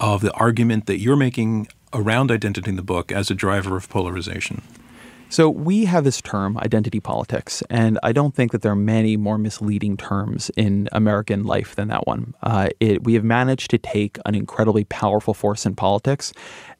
[0.00, 3.88] of the argument that you're making around identity in the book as a driver of
[3.88, 4.62] polarization?
[5.32, 9.16] So we have this term, identity politics, and I don't think that there are many
[9.16, 12.34] more misleading terms in American life than that one.
[12.42, 16.34] Uh, it, we have managed to take an incredibly powerful force in politics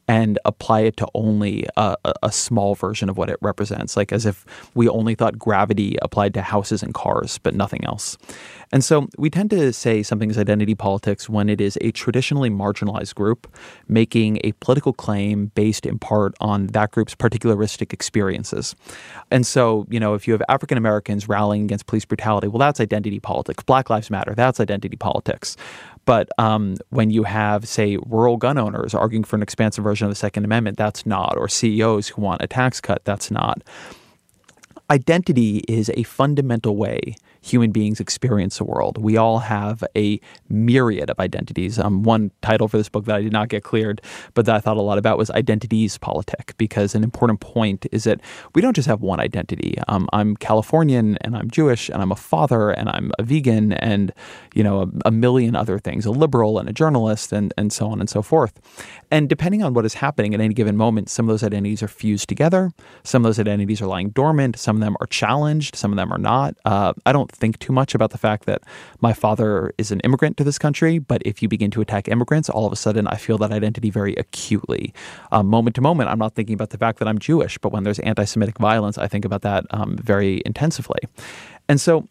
[0.07, 4.25] and apply it to only a, a, small version of what it represents, like as
[4.25, 8.17] if we only thought gravity applied to houses and cars, but nothing else.
[8.73, 12.49] And so we tend to say something is identity politics when it is a traditionally
[12.49, 13.47] marginalized group
[13.87, 18.75] making a political claim based in part on that group's particularistic experiences.
[19.29, 22.79] And so, you know, if you have African Americans rallying against police brutality, well, that's
[22.79, 23.63] identity politics.
[23.63, 25.55] Black Lives Matter, that's identity politics.
[26.05, 30.11] But um, when you have, say, rural gun owners arguing for an expansive version of
[30.11, 31.37] the Second Amendment, that's not.
[31.37, 33.61] Or CEOs who want a tax cut, that's not.
[34.89, 38.97] Identity is a fundamental way human beings experience the world.
[38.97, 41.77] We all have a myriad of identities.
[41.77, 44.01] Um, one title for this book that I did not get cleared,
[44.33, 48.05] but that I thought a lot about was Identities Politic, because an important point is
[48.05, 48.21] that
[48.55, 49.77] we don't just have one identity.
[49.87, 54.13] Um, I'm Californian and I'm Jewish and I'm a father and I'm a vegan and,
[54.55, 57.87] you know, a, a million other things, a liberal and a journalist and, and so
[57.87, 58.53] on and so forth.
[59.13, 61.87] And depending on what is happening at any given moment, some of those identities are
[61.87, 62.71] fused together.
[63.03, 64.57] Some of those identities are lying dormant.
[64.57, 65.75] Some of them are challenged.
[65.75, 66.55] Some of them are not.
[66.65, 68.63] Uh, I don't think too much about the fact that
[69.01, 72.49] my father is an immigrant to this country, but if you begin to attack immigrants,
[72.49, 74.95] all of a sudden I feel that identity very acutely.
[75.31, 77.83] Um, moment to moment, I'm not thinking about the fact that I'm Jewish, but when
[77.83, 81.01] there's anti Semitic violence, I think about that um, very intensively.
[81.69, 82.09] And so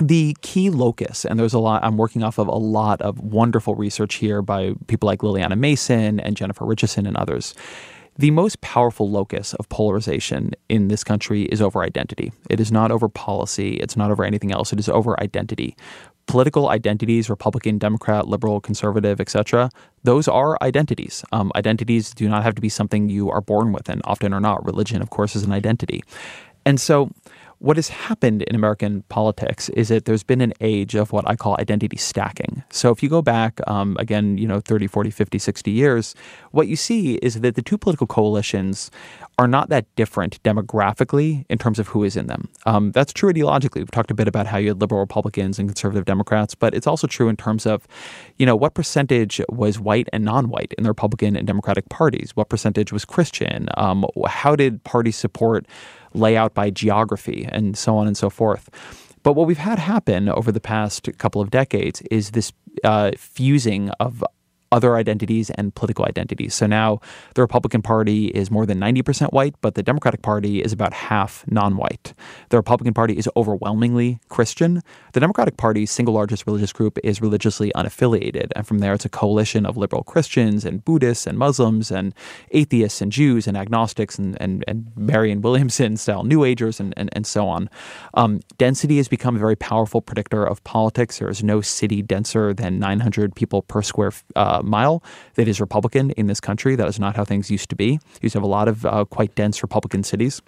[0.00, 3.74] the key locus, and there's a lot, I'm working off of a lot of wonderful
[3.74, 7.54] research here by people like Lilliana Mason and Jennifer Richeson and others.
[8.18, 12.32] The most powerful locus of polarization in this country is over identity.
[12.48, 15.76] It is not over policy, it's not over anything else, it is over identity.
[16.26, 19.70] Political identities, Republican, Democrat, liberal, conservative, etc.,
[20.02, 21.24] those are identities.
[21.30, 24.40] Um, identities do not have to be something you are born with, and often are
[24.40, 24.64] not.
[24.64, 26.02] Religion, of course, is an identity.
[26.64, 27.10] And so
[27.58, 31.36] what has happened in American politics is that there's been an age of what I
[31.36, 32.62] call identity stacking.
[32.70, 36.14] So if you go back, um, again, you know, 30, 40, 50, 60 years,
[36.50, 38.90] what you see is that the two political coalitions
[39.38, 42.48] are not that different demographically in terms of who is in them.
[42.66, 43.76] Um, that's true ideologically.
[43.76, 46.86] We've talked a bit about how you had liberal Republicans and conservative Democrats, but it's
[46.86, 47.86] also true in terms of,
[48.36, 52.32] you know, what percentage was white and non-white in the Republican and Democratic parties?
[52.34, 53.68] What percentage was Christian?
[53.76, 55.66] Um, how did parties support
[56.16, 58.68] layout by geography, and so on and so forth.
[59.22, 62.52] But what we've had happen over the past couple of decades is this
[62.84, 64.22] uh, fusing of
[64.72, 66.54] other identities and political identities.
[66.54, 67.00] So now
[67.34, 71.44] the Republican Party is more than 90% white, but the Democratic Party is about half
[71.48, 72.14] non white.
[72.50, 74.82] The Republican Party is overwhelmingly Christian.
[75.12, 78.52] The Democratic Party's single largest religious group is religiously unaffiliated.
[78.56, 82.14] And from there, it's a coalition of liberal Christians and Buddhists and Muslims and
[82.50, 87.10] atheists and Jews and agnostics and, and, and Marianne Williamson style New Agers and, and,
[87.12, 87.70] and so on.
[88.14, 91.18] Um, density has become a very powerful predictor of politics.
[91.18, 95.02] There is no city denser than 900 people per square uh, uh, mile
[95.34, 96.76] that is Republican in this country.
[96.76, 97.86] That is not how things used to be.
[97.86, 100.42] You used to have a lot of uh, quite dense Republican cities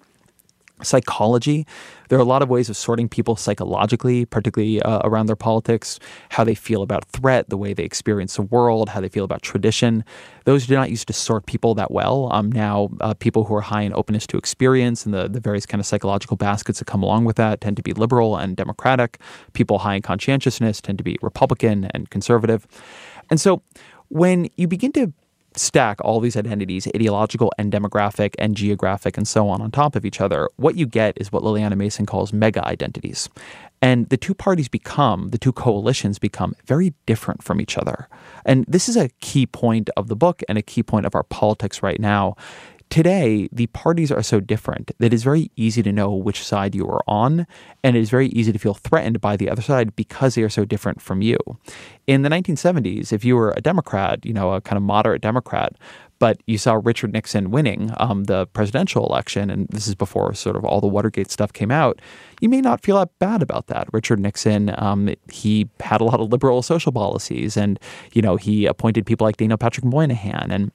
[0.81, 1.65] psychology.
[2.09, 5.99] There are a lot of ways of sorting people psychologically, particularly uh, around their politics,
[6.29, 9.41] how they feel about threat, the way they experience the world, how they feel about
[9.41, 10.03] tradition.
[10.45, 12.29] Those do not used to sort people that well.
[12.31, 15.65] Um, now, uh, people who are high in openness to experience and the, the various
[15.65, 19.19] kind of psychological baskets that come along with that tend to be liberal and democratic.
[19.53, 22.65] People high in conscientiousness tend to be Republican and conservative.
[23.29, 23.61] And so
[24.09, 25.13] when you begin to
[25.55, 30.05] stack all these identities, ideological and demographic and geographic and so on, on top of
[30.05, 33.29] each other, what you get is what Lilliana Mason calls mega identities.
[33.81, 38.07] And the two parties become, the two coalitions become very different from each other.
[38.45, 41.23] And this is a key point of the book and a key point of our
[41.23, 42.35] politics right now
[42.89, 46.87] Today, the parties are so different that it's very easy to know which side you
[46.87, 47.45] are on,
[47.83, 50.49] and it is very easy to feel threatened by the other side because they are
[50.49, 51.37] so different from you.
[52.07, 55.75] In the 1970s, if you were a Democrat, you know, a kind of moderate Democrat,
[56.17, 60.55] but you saw Richard Nixon winning um, the presidential election, and this is before sort
[60.55, 62.01] of all the Watergate stuff came out.
[62.41, 63.87] You may not feel that bad about that.
[63.93, 67.79] Richard Nixon, um, he had a lot of liberal social policies, and
[68.13, 70.71] you know he appointed people like Daniel Patrick Moynihan, and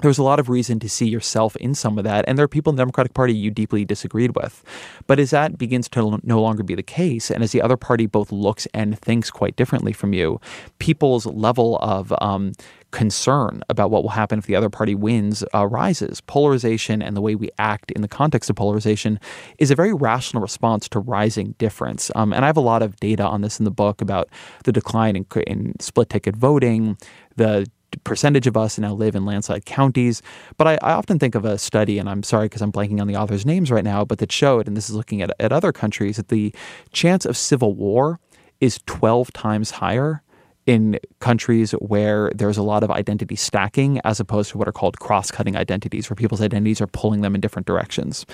[0.00, 2.24] there was a lot of reason to see yourself in some of that.
[2.26, 4.64] And there are people in the Democratic Party you deeply disagreed with.
[5.06, 8.06] But as that begins to no longer be the case, and as the other party
[8.06, 10.40] both looks and thinks quite differently from you,
[10.78, 12.52] people's level of um,
[12.90, 16.20] concern about what will happen if the other party wins uh, rises.
[16.22, 19.20] Polarization and the way we act in the context of polarization
[19.58, 22.10] is a very rational response to rising difference.
[22.14, 24.28] Um, and I have a lot of data on this in the book about
[24.64, 26.96] the decline in, in split ticket voting,
[27.36, 27.66] the
[28.04, 30.22] percentage of us now live in landslide counties.
[30.56, 33.06] But I, I often think of a study, and I'm sorry because I'm blanking on
[33.06, 35.72] the author's names right now, but that showed, and this is looking at, at other
[35.72, 36.54] countries, that the
[36.92, 38.18] chance of civil war
[38.60, 40.22] is 12 times higher
[40.66, 44.98] in countries where there's a lot of identity stacking as opposed to what are called
[45.00, 48.26] cross-cutting identities where people's identities are pulling them in different directions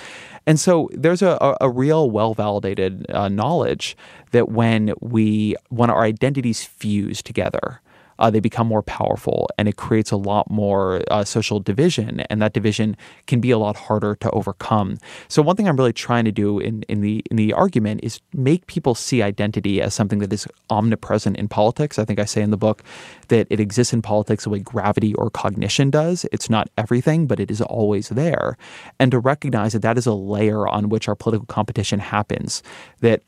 [0.45, 3.95] and so there's a, a real well-validated uh, knowledge
[4.31, 7.81] that when we when our identities fuse together
[8.19, 12.41] uh, they become more powerful and it creates a lot more uh, social division and
[12.41, 12.95] that division
[13.25, 14.97] can be a lot harder to overcome.
[15.27, 18.21] So one thing i'm really trying to do in, in the in the argument is
[18.33, 21.99] make people see identity as something that is omnipresent in politics.
[21.99, 22.83] I think i say in the book
[23.29, 26.25] that it exists in politics the way gravity or cognition does.
[26.31, 28.57] It's not everything but it is always there.
[28.99, 32.63] And to recognize that that is a layer on which our political competition happens
[33.01, 33.21] that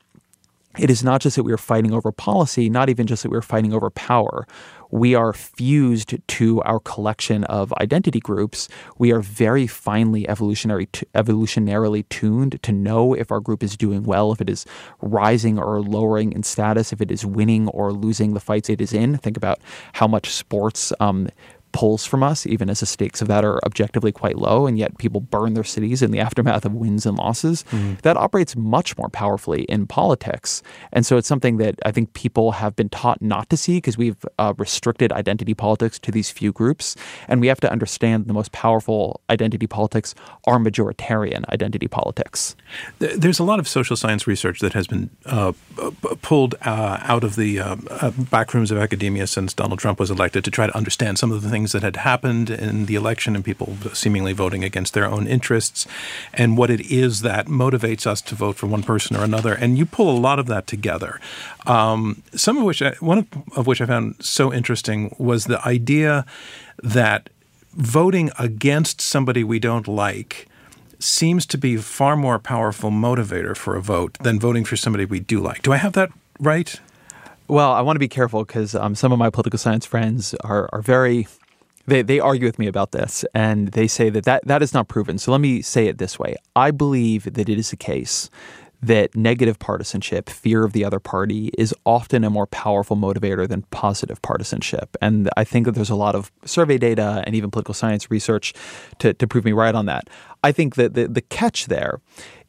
[0.77, 3.41] it is not just that we are fighting over policy, not even just that we're
[3.41, 4.47] fighting over power.
[4.91, 8.69] We are fused to our collection of identity groups.
[8.97, 14.31] We are very finely evolutionary evolutionarily tuned to know if our group is doing well,
[14.31, 14.65] if it is
[15.01, 18.93] rising or lowering in status, if it is winning or losing the fights it is
[18.93, 19.17] in.
[19.17, 19.59] Think about
[19.93, 21.29] how much sports um,
[21.71, 24.97] pulls from us, even as the stakes of that are objectively quite low, and yet
[24.97, 27.63] people burn their cities in the aftermath of wins and losses.
[27.71, 27.95] Mm-hmm.
[28.03, 30.61] That operates much more powerfully in politics.
[30.91, 33.97] And so it's something that I think people have been taught not to see because
[33.97, 36.95] we've uh, restricted identity politics to these few groups.
[37.27, 40.15] And we have to understand the most powerful identity politics
[40.45, 42.55] are majoritarian identity politics.
[42.99, 45.53] There's a lot of social science research that has been uh,
[46.21, 50.43] pulled uh, out of the uh, uh, backrooms of academia since Donald Trump was elected
[50.45, 53.35] to try to understand some of the things things that had happened in the election
[53.35, 55.85] and people seemingly voting against their own interests
[56.33, 59.53] and what it is that motivates us to vote for one person or another.
[59.53, 61.19] And you pull a lot of that together.
[61.67, 65.59] Um, some of which, I, one of, of which I found so interesting was the
[65.67, 66.25] idea
[66.81, 67.29] that
[67.73, 70.47] voting against somebody we don't like
[70.97, 75.19] seems to be far more powerful motivator for a vote than voting for somebody we
[75.19, 75.61] do like.
[75.61, 76.79] Do I have that right?
[77.49, 80.69] Well, I want to be careful because um, some of my political science friends are,
[80.71, 81.27] are very
[81.89, 84.87] they, they argue with me about this and they say that, that that is not
[84.87, 85.17] proven.
[85.17, 86.35] So let me say it this way.
[86.55, 88.29] I believe that it is the case
[88.81, 93.63] that negative partisanship, fear of the other party, is often a more powerful motivator than
[93.71, 94.95] positive partisanship.
[95.01, 98.53] And I think that there's a lot of survey data and even political science research
[98.99, 100.09] to, to prove me right on that.
[100.43, 101.99] I think that the, the catch there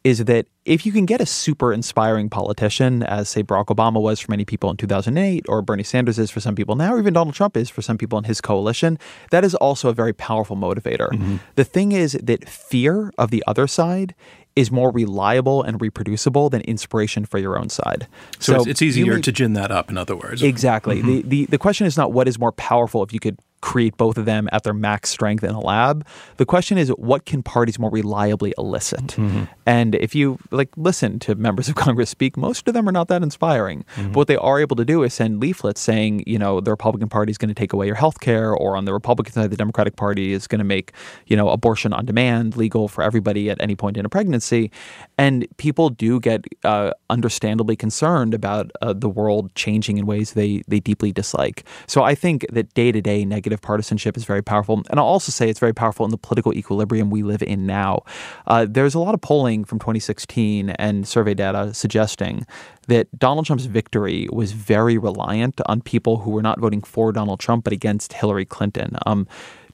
[0.03, 4.21] is that if you can get a super inspiring politician, as say Barack Obama was
[4.21, 7.13] for many people in 2008, or Bernie Sanders is for some people now, or even
[7.13, 8.99] Donald Trump is for some people in his coalition,
[9.31, 11.11] that is also a very powerful motivator.
[11.11, 11.37] Mm-hmm.
[11.57, 14.15] The thing is that fear of the other side
[14.57, 18.07] is more reliable and reproducible than inspiration for your own side.
[18.39, 20.43] So, so it's, it's, easier may, to gin that up, in other words.
[20.43, 20.99] Exactly.
[20.99, 21.09] Mm-hmm.
[21.09, 24.17] The, the, the question is not what is more powerful if you could create both
[24.17, 26.07] of them at their max strength in a lab.
[26.39, 29.09] The question is, what can parties more reliably elicit?
[29.09, 29.45] Mm-hmm.
[29.67, 33.09] And if you like listen to members of Congress speak, most of them are not
[33.09, 33.85] that inspiring.
[33.97, 34.13] Mm-hmm.
[34.13, 37.09] But what they are able to do is send leaflets saying, you know, the Republican
[37.09, 39.57] Party is going to take away your health care, or on the Republican side, the
[39.57, 40.93] Democratic Party is going to make,
[41.27, 44.71] you know, abortion on demand legal for everybody at any point in a pregnancy.
[45.19, 50.63] And people do get uh, understandably concerned about uh, the world changing in ways they
[50.69, 51.65] they deeply dislike.
[51.87, 54.83] So I think that day to day negative negative partisanship is very powerful.
[54.91, 58.03] And I'll also say it's very powerful in the political equilibrium we live in now.
[58.47, 62.47] Uh, there's a lot of polling from 2016 and survey data suggesting
[62.87, 67.41] that Donald Trump's victory was very reliant on people who were not voting for Donald
[67.41, 68.97] Trump but against Hillary Clinton.
[69.07, 69.27] Um,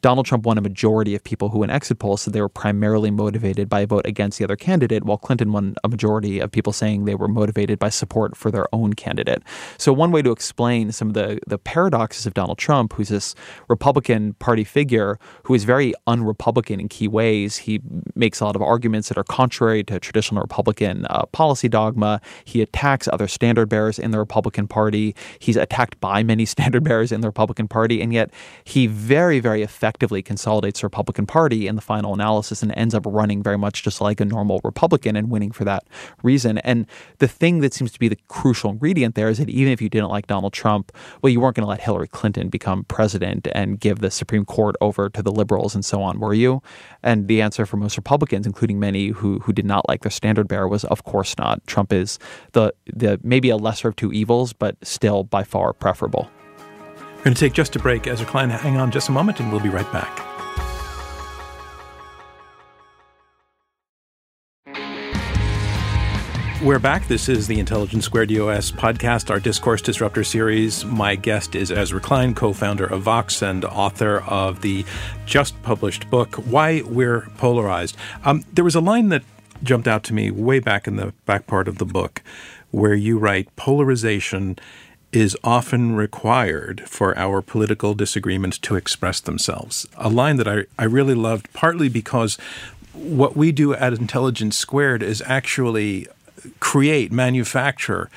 [0.07, 3.11] Donald Trump won a majority of people who in exit polls said they were primarily
[3.11, 6.73] motivated by a vote against the other candidate, while Clinton won a majority of people
[6.73, 9.43] saying they were motivated by support for their own candidate.
[9.79, 13.35] So one way to explain some of the the paradoxes of Donald Trump, who's this
[13.67, 17.81] Republican Party figure who is very un-Republican in key ways, he
[18.15, 22.21] makes a lot of arguments that are contrary to traditional Republican uh, policy dogma.
[22.45, 25.17] He attacks other standard bearers in the Republican Party.
[25.41, 28.31] He's attacked by many standard bearers in the Republican Party, and yet
[28.63, 33.05] he very, very effectively consolidates the Republican Party in the final analysis and ends up
[33.07, 35.85] running very much just like a normal Republican and winning for that
[36.23, 36.59] reason.
[36.59, 36.87] And
[37.19, 39.89] the thing that seems to be the crucial ingredient there is that even if you
[39.89, 40.93] didn't like Donald Trump,
[41.23, 44.77] well, you weren't going to let Hillary Clinton become president and give the Supreme Court
[44.81, 46.63] over to the liberals and so on, were you?
[47.03, 50.49] And the answer for most Republicans, including many who who did not like their standard
[50.49, 51.67] bearer, was of course not.
[51.67, 52.19] Trump is
[52.53, 56.31] the the maybe a lesser of two evils, but still by far preferable.
[57.17, 58.07] We're going to take just a break.
[58.07, 60.23] Ezra Klein, hang on just a moment, and we'll be right back.
[66.63, 67.07] We're back.
[67.07, 70.85] This is the Intelligence Squared US podcast, our Discourse Disrupter series.
[70.85, 74.85] My guest is Ezra Klein, co founder of Vox and author of the
[75.27, 77.97] just published book, Why We're Polarized.
[78.25, 79.23] Um, there was a line that
[79.63, 82.23] jumped out to me way back in the back part of the book
[82.71, 84.59] where you write polarization
[85.17, 89.87] is often required for our political disagreements to express themselves.
[89.97, 92.37] A line that I, I really loved, partly because
[92.93, 96.07] what we do at Intelligence Squared is actually
[96.61, 98.11] create, manufacture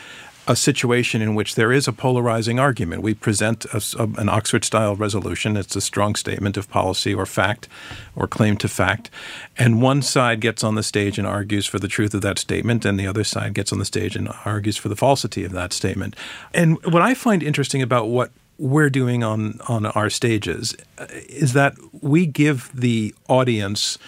[0.50, 3.04] a situation in which there is a polarizing argument.
[3.04, 5.56] We present a, a, an Oxford style resolution.
[5.56, 7.70] It's a strong statement of policy or fact
[8.16, 9.12] or claim to fact.
[9.60, 12.84] And one side gets on the stage and argues for the truth of that statement,
[12.84, 15.72] and the other side gets on the stage and argues for the falsity of that
[15.72, 16.16] statement.
[16.52, 21.54] And what I find interesting about what we're doing on, on our stages uh, is
[21.54, 24.00] that we give the audience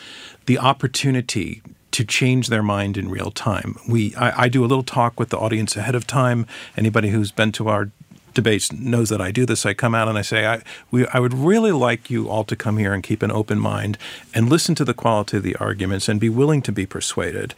[0.47, 1.61] the opportunity
[1.91, 3.77] to change their mind in real time.
[3.87, 6.45] We I, I, do a little talk with the audience ahead of time.
[6.77, 7.89] Anybody who's been to our
[8.33, 9.65] debates knows that I do this.
[9.65, 12.55] I come out and I say, I, we, I would really like you all to
[12.55, 13.97] come here and keep an open mind
[14.33, 17.53] and listen to the quality of the arguments and be willing to be persuaded.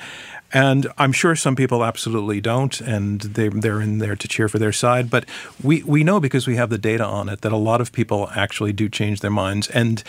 [0.54, 4.60] And I'm sure some people absolutely don't, and they, they're in there to cheer for
[4.60, 5.10] their side.
[5.10, 5.26] But
[5.64, 8.30] we, we know because we have the data on it that a lot of people
[8.36, 9.68] actually do change their minds.
[9.70, 10.04] And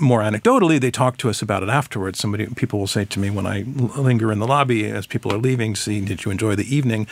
[0.00, 2.18] more anecdotally, they talk to us about it afterwards.
[2.18, 3.62] Somebody, people will say to me when I
[3.96, 7.06] linger in the lobby as people are leaving, "See, did you enjoy the evening?"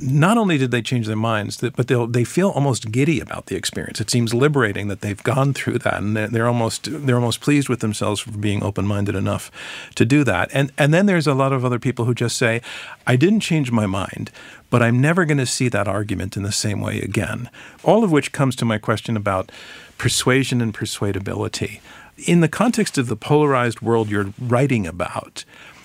[0.00, 3.56] Not only did they change their minds, but they they feel almost giddy about the
[3.56, 4.00] experience.
[4.00, 7.80] It seems liberating that they've gone through that, and they're almost they're almost pleased with
[7.80, 9.50] themselves for being open minded enough
[9.94, 10.50] to do that.
[10.52, 12.60] And and then there's a lot of other people people who just say,
[13.06, 14.30] I didn't change my mind,
[14.68, 17.48] but I'm never going to see that argument in the same way again.
[17.82, 19.52] All of which comes to my question about
[19.96, 21.80] persuasion and persuadability.
[22.26, 25.44] In the context of the polarized world you're writing about,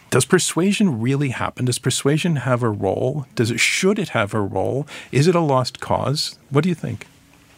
[0.10, 1.66] does persuasion really happen?
[1.66, 3.26] Does persuasion have a role?
[3.36, 4.88] Does it should it have a role?
[5.12, 6.38] Is it a lost cause?
[6.50, 7.06] What do you think?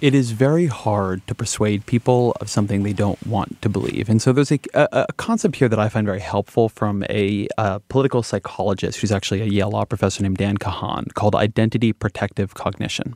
[0.02, 4.10] it is very hard to persuade people of something they don't want to believe.
[4.10, 7.48] And so there's a, a, a concept here that I find very helpful from a,
[7.60, 12.56] a, political psychologist who's actually a Yale law professor named Dan Kahan called identity protective
[12.56, 13.16] cognition.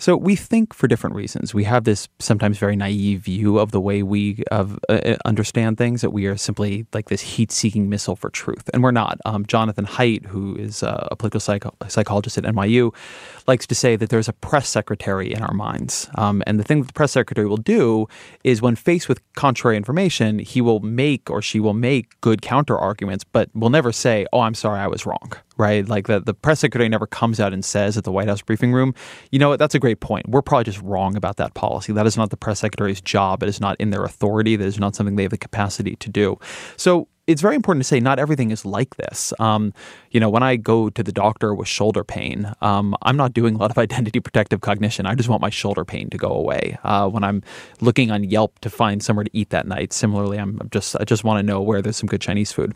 [0.00, 1.52] So we think for different reasons.
[1.52, 6.02] We have this sometimes very naive view of the way we uh, uh, understand things
[6.02, 9.18] that we are simply like this heat-seeking missile for truth, and we're not.
[9.24, 12.94] Um, Jonathan Haidt, who is uh, a political psycho- psychologist at NYU,
[13.48, 16.80] likes to say that there's a press secretary in our minds, um, and the thing
[16.80, 18.06] that the press secretary will do
[18.44, 22.78] is, when faced with contrary information, he will make or she will make good counter
[22.78, 25.86] arguments, but will never say, "Oh, I'm sorry, I was wrong." Right?
[25.86, 28.94] Like the, press secretary never comes out and says at the White House briefing room,
[29.30, 30.28] you know what, that's a great point.
[30.28, 31.92] We're probably just wrong about that policy.
[31.92, 33.42] That is not the press secretary's job.
[33.42, 34.56] It is not in their authority.
[34.56, 36.38] That is not something they have the capacity to do.
[36.76, 39.34] So it's very important to say not everything is like this.
[39.38, 39.74] Um,
[40.10, 43.54] you know, when I go to the doctor with shoulder pain, um, I'm not doing
[43.54, 45.04] a lot of identity protective cognition.
[45.04, 46.78] I just want my shoulder pain to go away.
[46.84, 47.42] Uh, when I'm
[47.80, 51.22] looking on Yelp to find somewhere to eat that night, similarly, I'm just I just
[51.22, 52.74] want to know where there's some good Chinese food.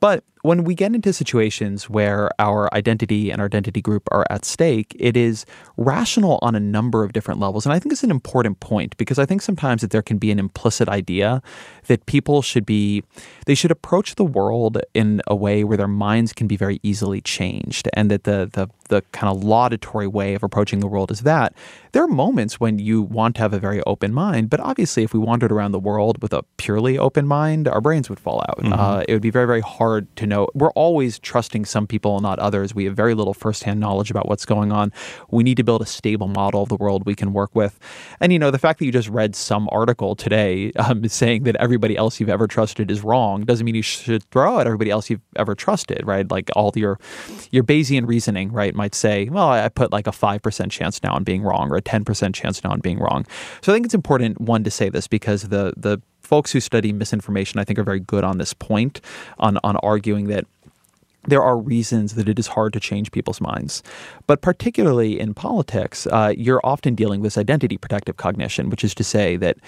[0.00, 4.44] But when we get into situations where our identity and our identity group are at
[4.44, 7.64] stake, it is rational on a number of different levels.
[7.64, 10.32] And I think it's an important point because I think sometimes that there can be
[10.32, 11.42] an implicit idea
[11.86, 13.04] that people should be,
[13.46, 17.20] they should approach the world in a way where their minds can be very easily
[17.20, 17.88] changed.
[17.94, 21.54] And that the, the, the kind of laudatory way of approaching the world is that
[21.92, 24.50] there are moments when you want to have a very open mind.
[24.50, 28.08] But obviously, if we wandered around the world with a purely open mind, our brains
[28.10, 28.58] would fall out.
[28.58, 28.72] Mm-hmm.
[28.72, 32.22] Uh, it would be very, very hard to know, we're always trusting some people and
[32.22, 32.74] not others.
[32.74, 34.92] We have very little firsthand knowledge about what's going on.
[35.30, 37.78] We need to build a stable model of the world we can work with.
[38.20, 41.56] And, you know, the fact that you just read some article today um, saying that
[41.56, 45.10] everybody else you've ever trusted is wrong doesn't mean you should throw out everybody else
[45.10, 46.30] you've ever trusted, right?
[46.30, 46.98] Like all your,
[47.50, 51.24] your Bayesian reasoning, right, might say, well, I put like a 5% chance now on
[51.24, 53.26] being wrong or a 10% chance now on being wrong.
[53.62, 56.00] So I think it's important, one, to say this because the, the
[56.32, 59.02] folks who study misinformation, I think, are very good on this point,
[59.38, 60.46] on on arguing that
[61.28, 63.82] there are reasons that it is hard to change people's minds.
[64.26, 69.04] But particularly in politics, uh, you're often dealing with identity protective cognition, which is to
[69.04, 69.58] say that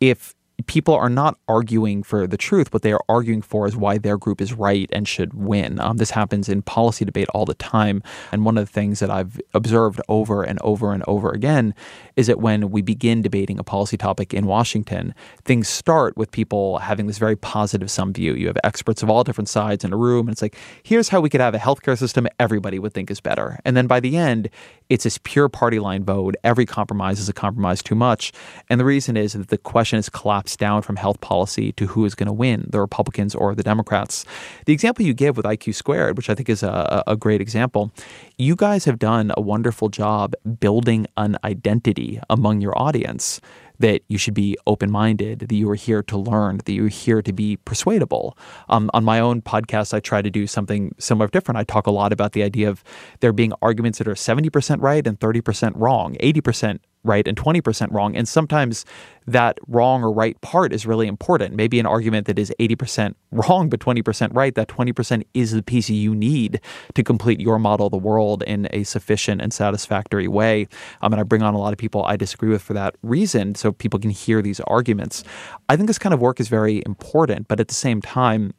[0.00, 0.34] if
[0.66, 2.72] people are not arguing for the truth.
[2.72, 5.80] What they are arguing for is why their group is right and should win.
[5.80, 8.02] Um, this happens in policy debate all the time.
[8.30, 11.74] And one of the things that I've observed over and over and over again
[12.14, 15.12] is that when we begin debating a policy topic in Washington,
[15.44, 18.34] things start with people having this very positive sum view.
[18.34, 21.20] You have experts of all different sides in a room, and it's like, here's how
[21.20, 23.58] we could have a healthcare system everybody would think is better.
[23.64, 24.50] And then by the end,
[24.88, 26.36] it's this pure party line vote.
[26.44, 28.32] Every compromise is a compromise too much.
[28.70, 32.04] And the reason is that the question is collapsed down from health policy to who
[32.04, 34.24] is going to win, the Republicans or the Democrats.
[34.66, 37.92] The example you give with IQ squared, which I think is a, a great example,
[38.38, 43.40] you guys have done a wonderful job building an identity among your audience
[43.78, 47.22] that you should be open minded, that you are here to learn, that you're here
[47.22, 48.36] to be persuadable.
[48.68, 51.58] Um, on my own podcast, I try to do something similar different.
[51.58, 52.84] I talk a lot about the idea of
[53.20, 58.16] there being arguments that are 70% right and 30% wrong, 80% right and 20% wrong.
[58.16, 58.84] And sometimes
[59.26, 61.54] that wrong or right part is really important.
[61.54, 65.88] Maybe an argument that is 80% wrong but 20% right, that 20% is the piece
[65.88, 66.60] you need
[66.94, 70.66] to complete your model of the world in a sufficient and satisfactory way.
[71.02, 73.54] Um, and I bring on a lot of people I disagree with for that reason
[73.54, 75.24] so people can hear these arguments.
[75.68, 78.52] I think this kind of work is very important, but at the same time,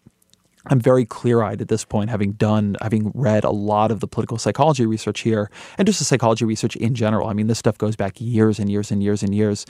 [0.68, 4.08] I'm very clear eyed at this point, having done, having read a lot of the
[4.08, 7.28] political psychology research here and just the psychology research in general.
[7.28, 9.66] I mean, this stuff goes back years and years and years and years.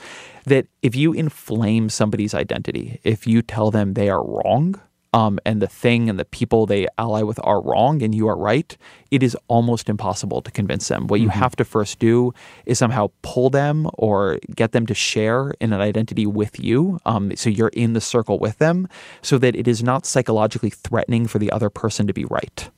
[0.46, 4.80] That if you inflame somebody's identity, if you tell them they are wrong,
[5.16, 8.36] um, and the thing and the people they ally with are wrong and you are
[8.36, 8.76] right,
[9.10, 11.06] it is almost impossible to convince them.
[11.06, 11.38] What you mm-hmm.
[11.38, 12.34] have to first do
[12.66, 17.00] is somehow pull them or get them to share in an identity with you.
[17.06, 18.90] Um, so you're in the circle with them
[19.22, 22.68] so that it is not psychologically threatening for the other person to be right.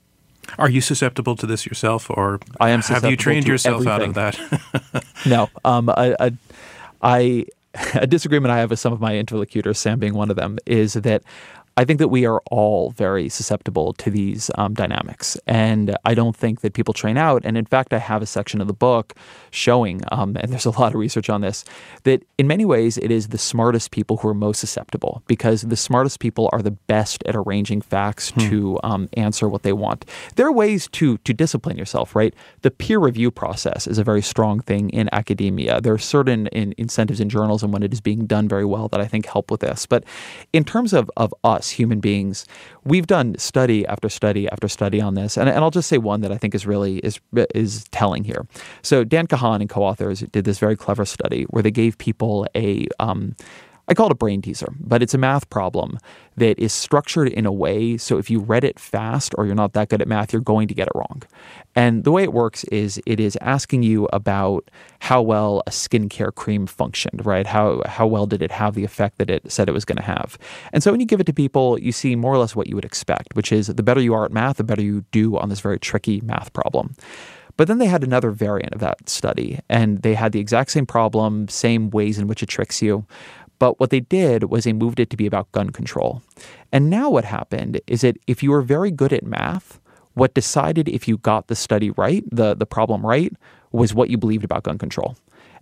[0.59, 4.17] Are you susceptible to this yourself, or I am have you trained yourself everything.
[4.17, 5.05] out of that?
[5.27, 6.33] no, um, I, I,
[7.03, 7.47] I,
[7.95, 10.95] a disagreement I have with some of my interlocutors, Sam being one of them, is
[10.95, 11.23] that
[11.79, 15.39] I think that we are all very susceptible to these um, dynamics.
[15.47, 17.43] And I don't think that people train out.
[17.45, 19.15] And in fact, I have a section of the book
[19.53, 21.65] showing, um, and there's a lot of research on this,
[22.03, 25.77] that in many ways it is the smartest people who are most susceptible because the
[25.77, 28.41] smartest people are the best at arranging facts hmm.
[28.49, 30.05] to um, answer what they want.
[30.35, 32.35] There are ways to, to discipline yourself, right?
[32.63, 35.81] The peer review process is a very strong thing in academia.
[35.81, 39.01] There are certain in, incentives in journalism when it is being done very well that
[39.01, 39.87] I think help with this.
[39.87, 40.03] But
[40.53, 42.47] in terms of, of us, human beings.
[42.85, 46.21] We've done study after study after study on this, and, and I'll just say one
[46.23, 47.21] that I think is really is
[47.55, 48.47] is telling here.
[48.83, 52.87] So Dan Kahan and co-authors did this very clever study where they gave people a
[52.99, 53.35] um,
[53.91, 55.99] I call it a brain teaser, but it's a math problem
[56.37, 59.73] that is structured in a way so if you read it fast or you're not
[59.73, 61.23] that good at math, you're going to get it wrong.
[61.75, 64.71] And the way it works is it is asking you about
[65.01, 67.47] how well a skincare cream functioned, right?
[67.47, 70.03] How how well did it have the effect that it said it was going to
[70.03, 70.39] have?
[70.73, 72.75] And so when you give it to people, you see more or less what you
[72.75, 75.49] would expect, which is the better you are at math, the better you do on
[75.49, 76.95] this very tricky math problem.
[77.57, 80.87] But then they had another variant of that study, and they had the exact same
[80.87, 83.05] problem, same ways in which it tricks you.
[83.59, 86.23] But what they did was they moved it to be about gun control.
[86.73, 89.81] And now what happened is that if you were very good at math,
[90.15, 93.33] what decided if you got the study right, the, the problem right,
[93.73, 95.17] was what you believed about gun control.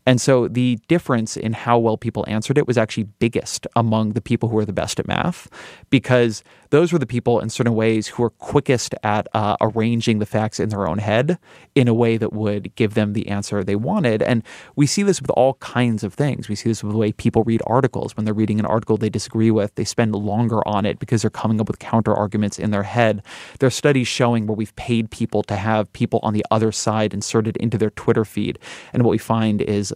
[0.07, 4.21] And so the difference in how well people answered it was actually biggest among the
[4.21, 5.49] people who were the best at math,
[5.91, 10.27] because those were the people in certain ways who were quickest at uh, arranging the
[10.27, 11.39] facts in their own head
[11.75, 14.23] in a way that would give them the answer they wanted.
[14.23, 14.43] And
[14.75, 16.49] we see this with all kinds of things.
[16.49, 18.17] We see this with the way people read articles.
[18.17, 21.31] When they're reading an article they disagree with, they spend longer on it because they're
[21.31, 23.23] coming up with counter arguments in their head.
[23.59, 27.15] There are studies showing where we've paid people to have people on the other side
[27.15, 28.59] inserted into their Twitter feed.
[28.93, 29.95] And what we find is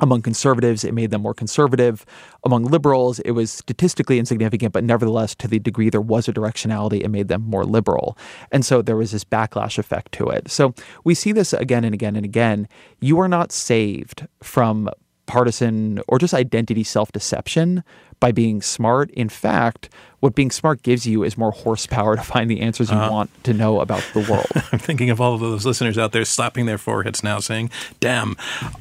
[0.00, 2.04] among conservatives, it made them more conservative.
[2.44, 7.02] Among liberals, it was statistically insignificant, but nevertheless, to the degree there was a directionality,
[7.02, 8.18] it made them more liberal.
[8.50, 10.50] And so there was this backlash effect to it.
[10.50, 10.74] So
[11.04, 12.68] we see this again and again and again.
[13.00, 14.90] You are not saved from
[15.26, 17.82] partisan or just identity self deception
[18.20, 19.10] by being smart.
[19.10, 19.88] In fact,
[20.24, 23.12] what being smart gives you is more horsepower to find the answers you uh-huh.
[23.12, 24.46] want to know about the world.
[24.72, 27.68] I'm thinking of all of those listeners out there slapping their foreheads now saying,
[28.00, 28.34] damn.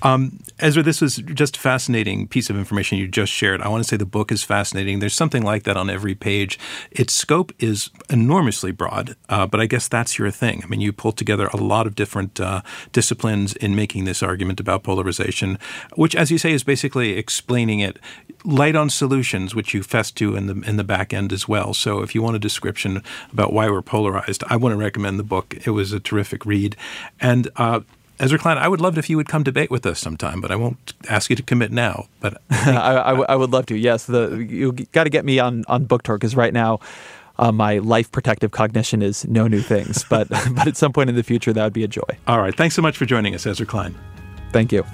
[0.03, 3.61] Um, Ezra, this was just a fascinating piece of information you just shared.
[3.61, 4.99] I want to say the book is fascinating.
[4.99, 6.57] There's something like that on every page.
[6.91, 10.61] Its scope is enormously broad, uh, but I guess that's your thing.
[10.63, 12.61] I mean, you pulled together a lot of different uh,
[12.93, 15.59] disciplines in making this argument about polarization,
[15.95, 17.99] which, as you say, is basically explaining it
[18.45, 18.89] light on
[19.23, 21.73] solutions, which you fess to in the in the back end as well.
[21.73, 23.01] So if you want a description
[23.31, 25.55] about why we're polarized, I want to recommend the book.
[25.65, 26.75] It was a terrific read,
[27.19, 27.47] and.
[27.55, 27.81] Uh,
[28.19, 30.51] Ezra Klein, I would love it if you would come debate with us sometime, but
[30.51, 32.05] I won't ask you to commit now.
[32.21, 33.75] But I, I, I, would love to.
[33.75, 36.79] Yes, the you got to get me on on book tour because right now
[37.39, 40.05] uh, my life protective cognition is no new things.
[40.07, 42.11] But but at some point in the future, that would be a joy.
[42.27, 42.55] All right.
[42.55, 43.95] Thanks so much for joining us, Ezra Klein.
[44.51, 44.85] Thank you.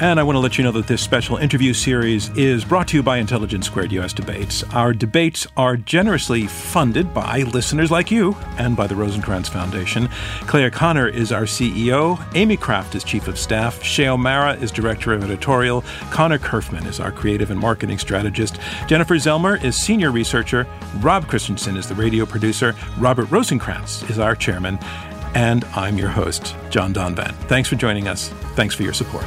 [0.00, 2.96] And I want to let you know that this special interview series is brought to
[2.96, 4.62] you by Intelligence Squared US Debates.
[4.72, 10.08] Our debates are generously funded by listeners like you and by the Rosenkranz Foundation.
[10.42, 15.12] Clea Conner is our CEO, Amy Kraft is Chief of Staff, Shay O'Mara is Director
[15.12, 15.82] of Editorial,
[16.12, 20.64] Connor Kerfman is our Creative and Marketing Strategist, Jennifer Zelmer is Senior Researcher,
[20.98, 24.78] Rob Christensen is the radio producer, Robert Rosenkranz is our Chairman,
[25.34, 27.34] and I'm your host, John Donvan.
[27.48, 28.28] Thanks for joining us.
[28.54, 29.26] Thanks for your support.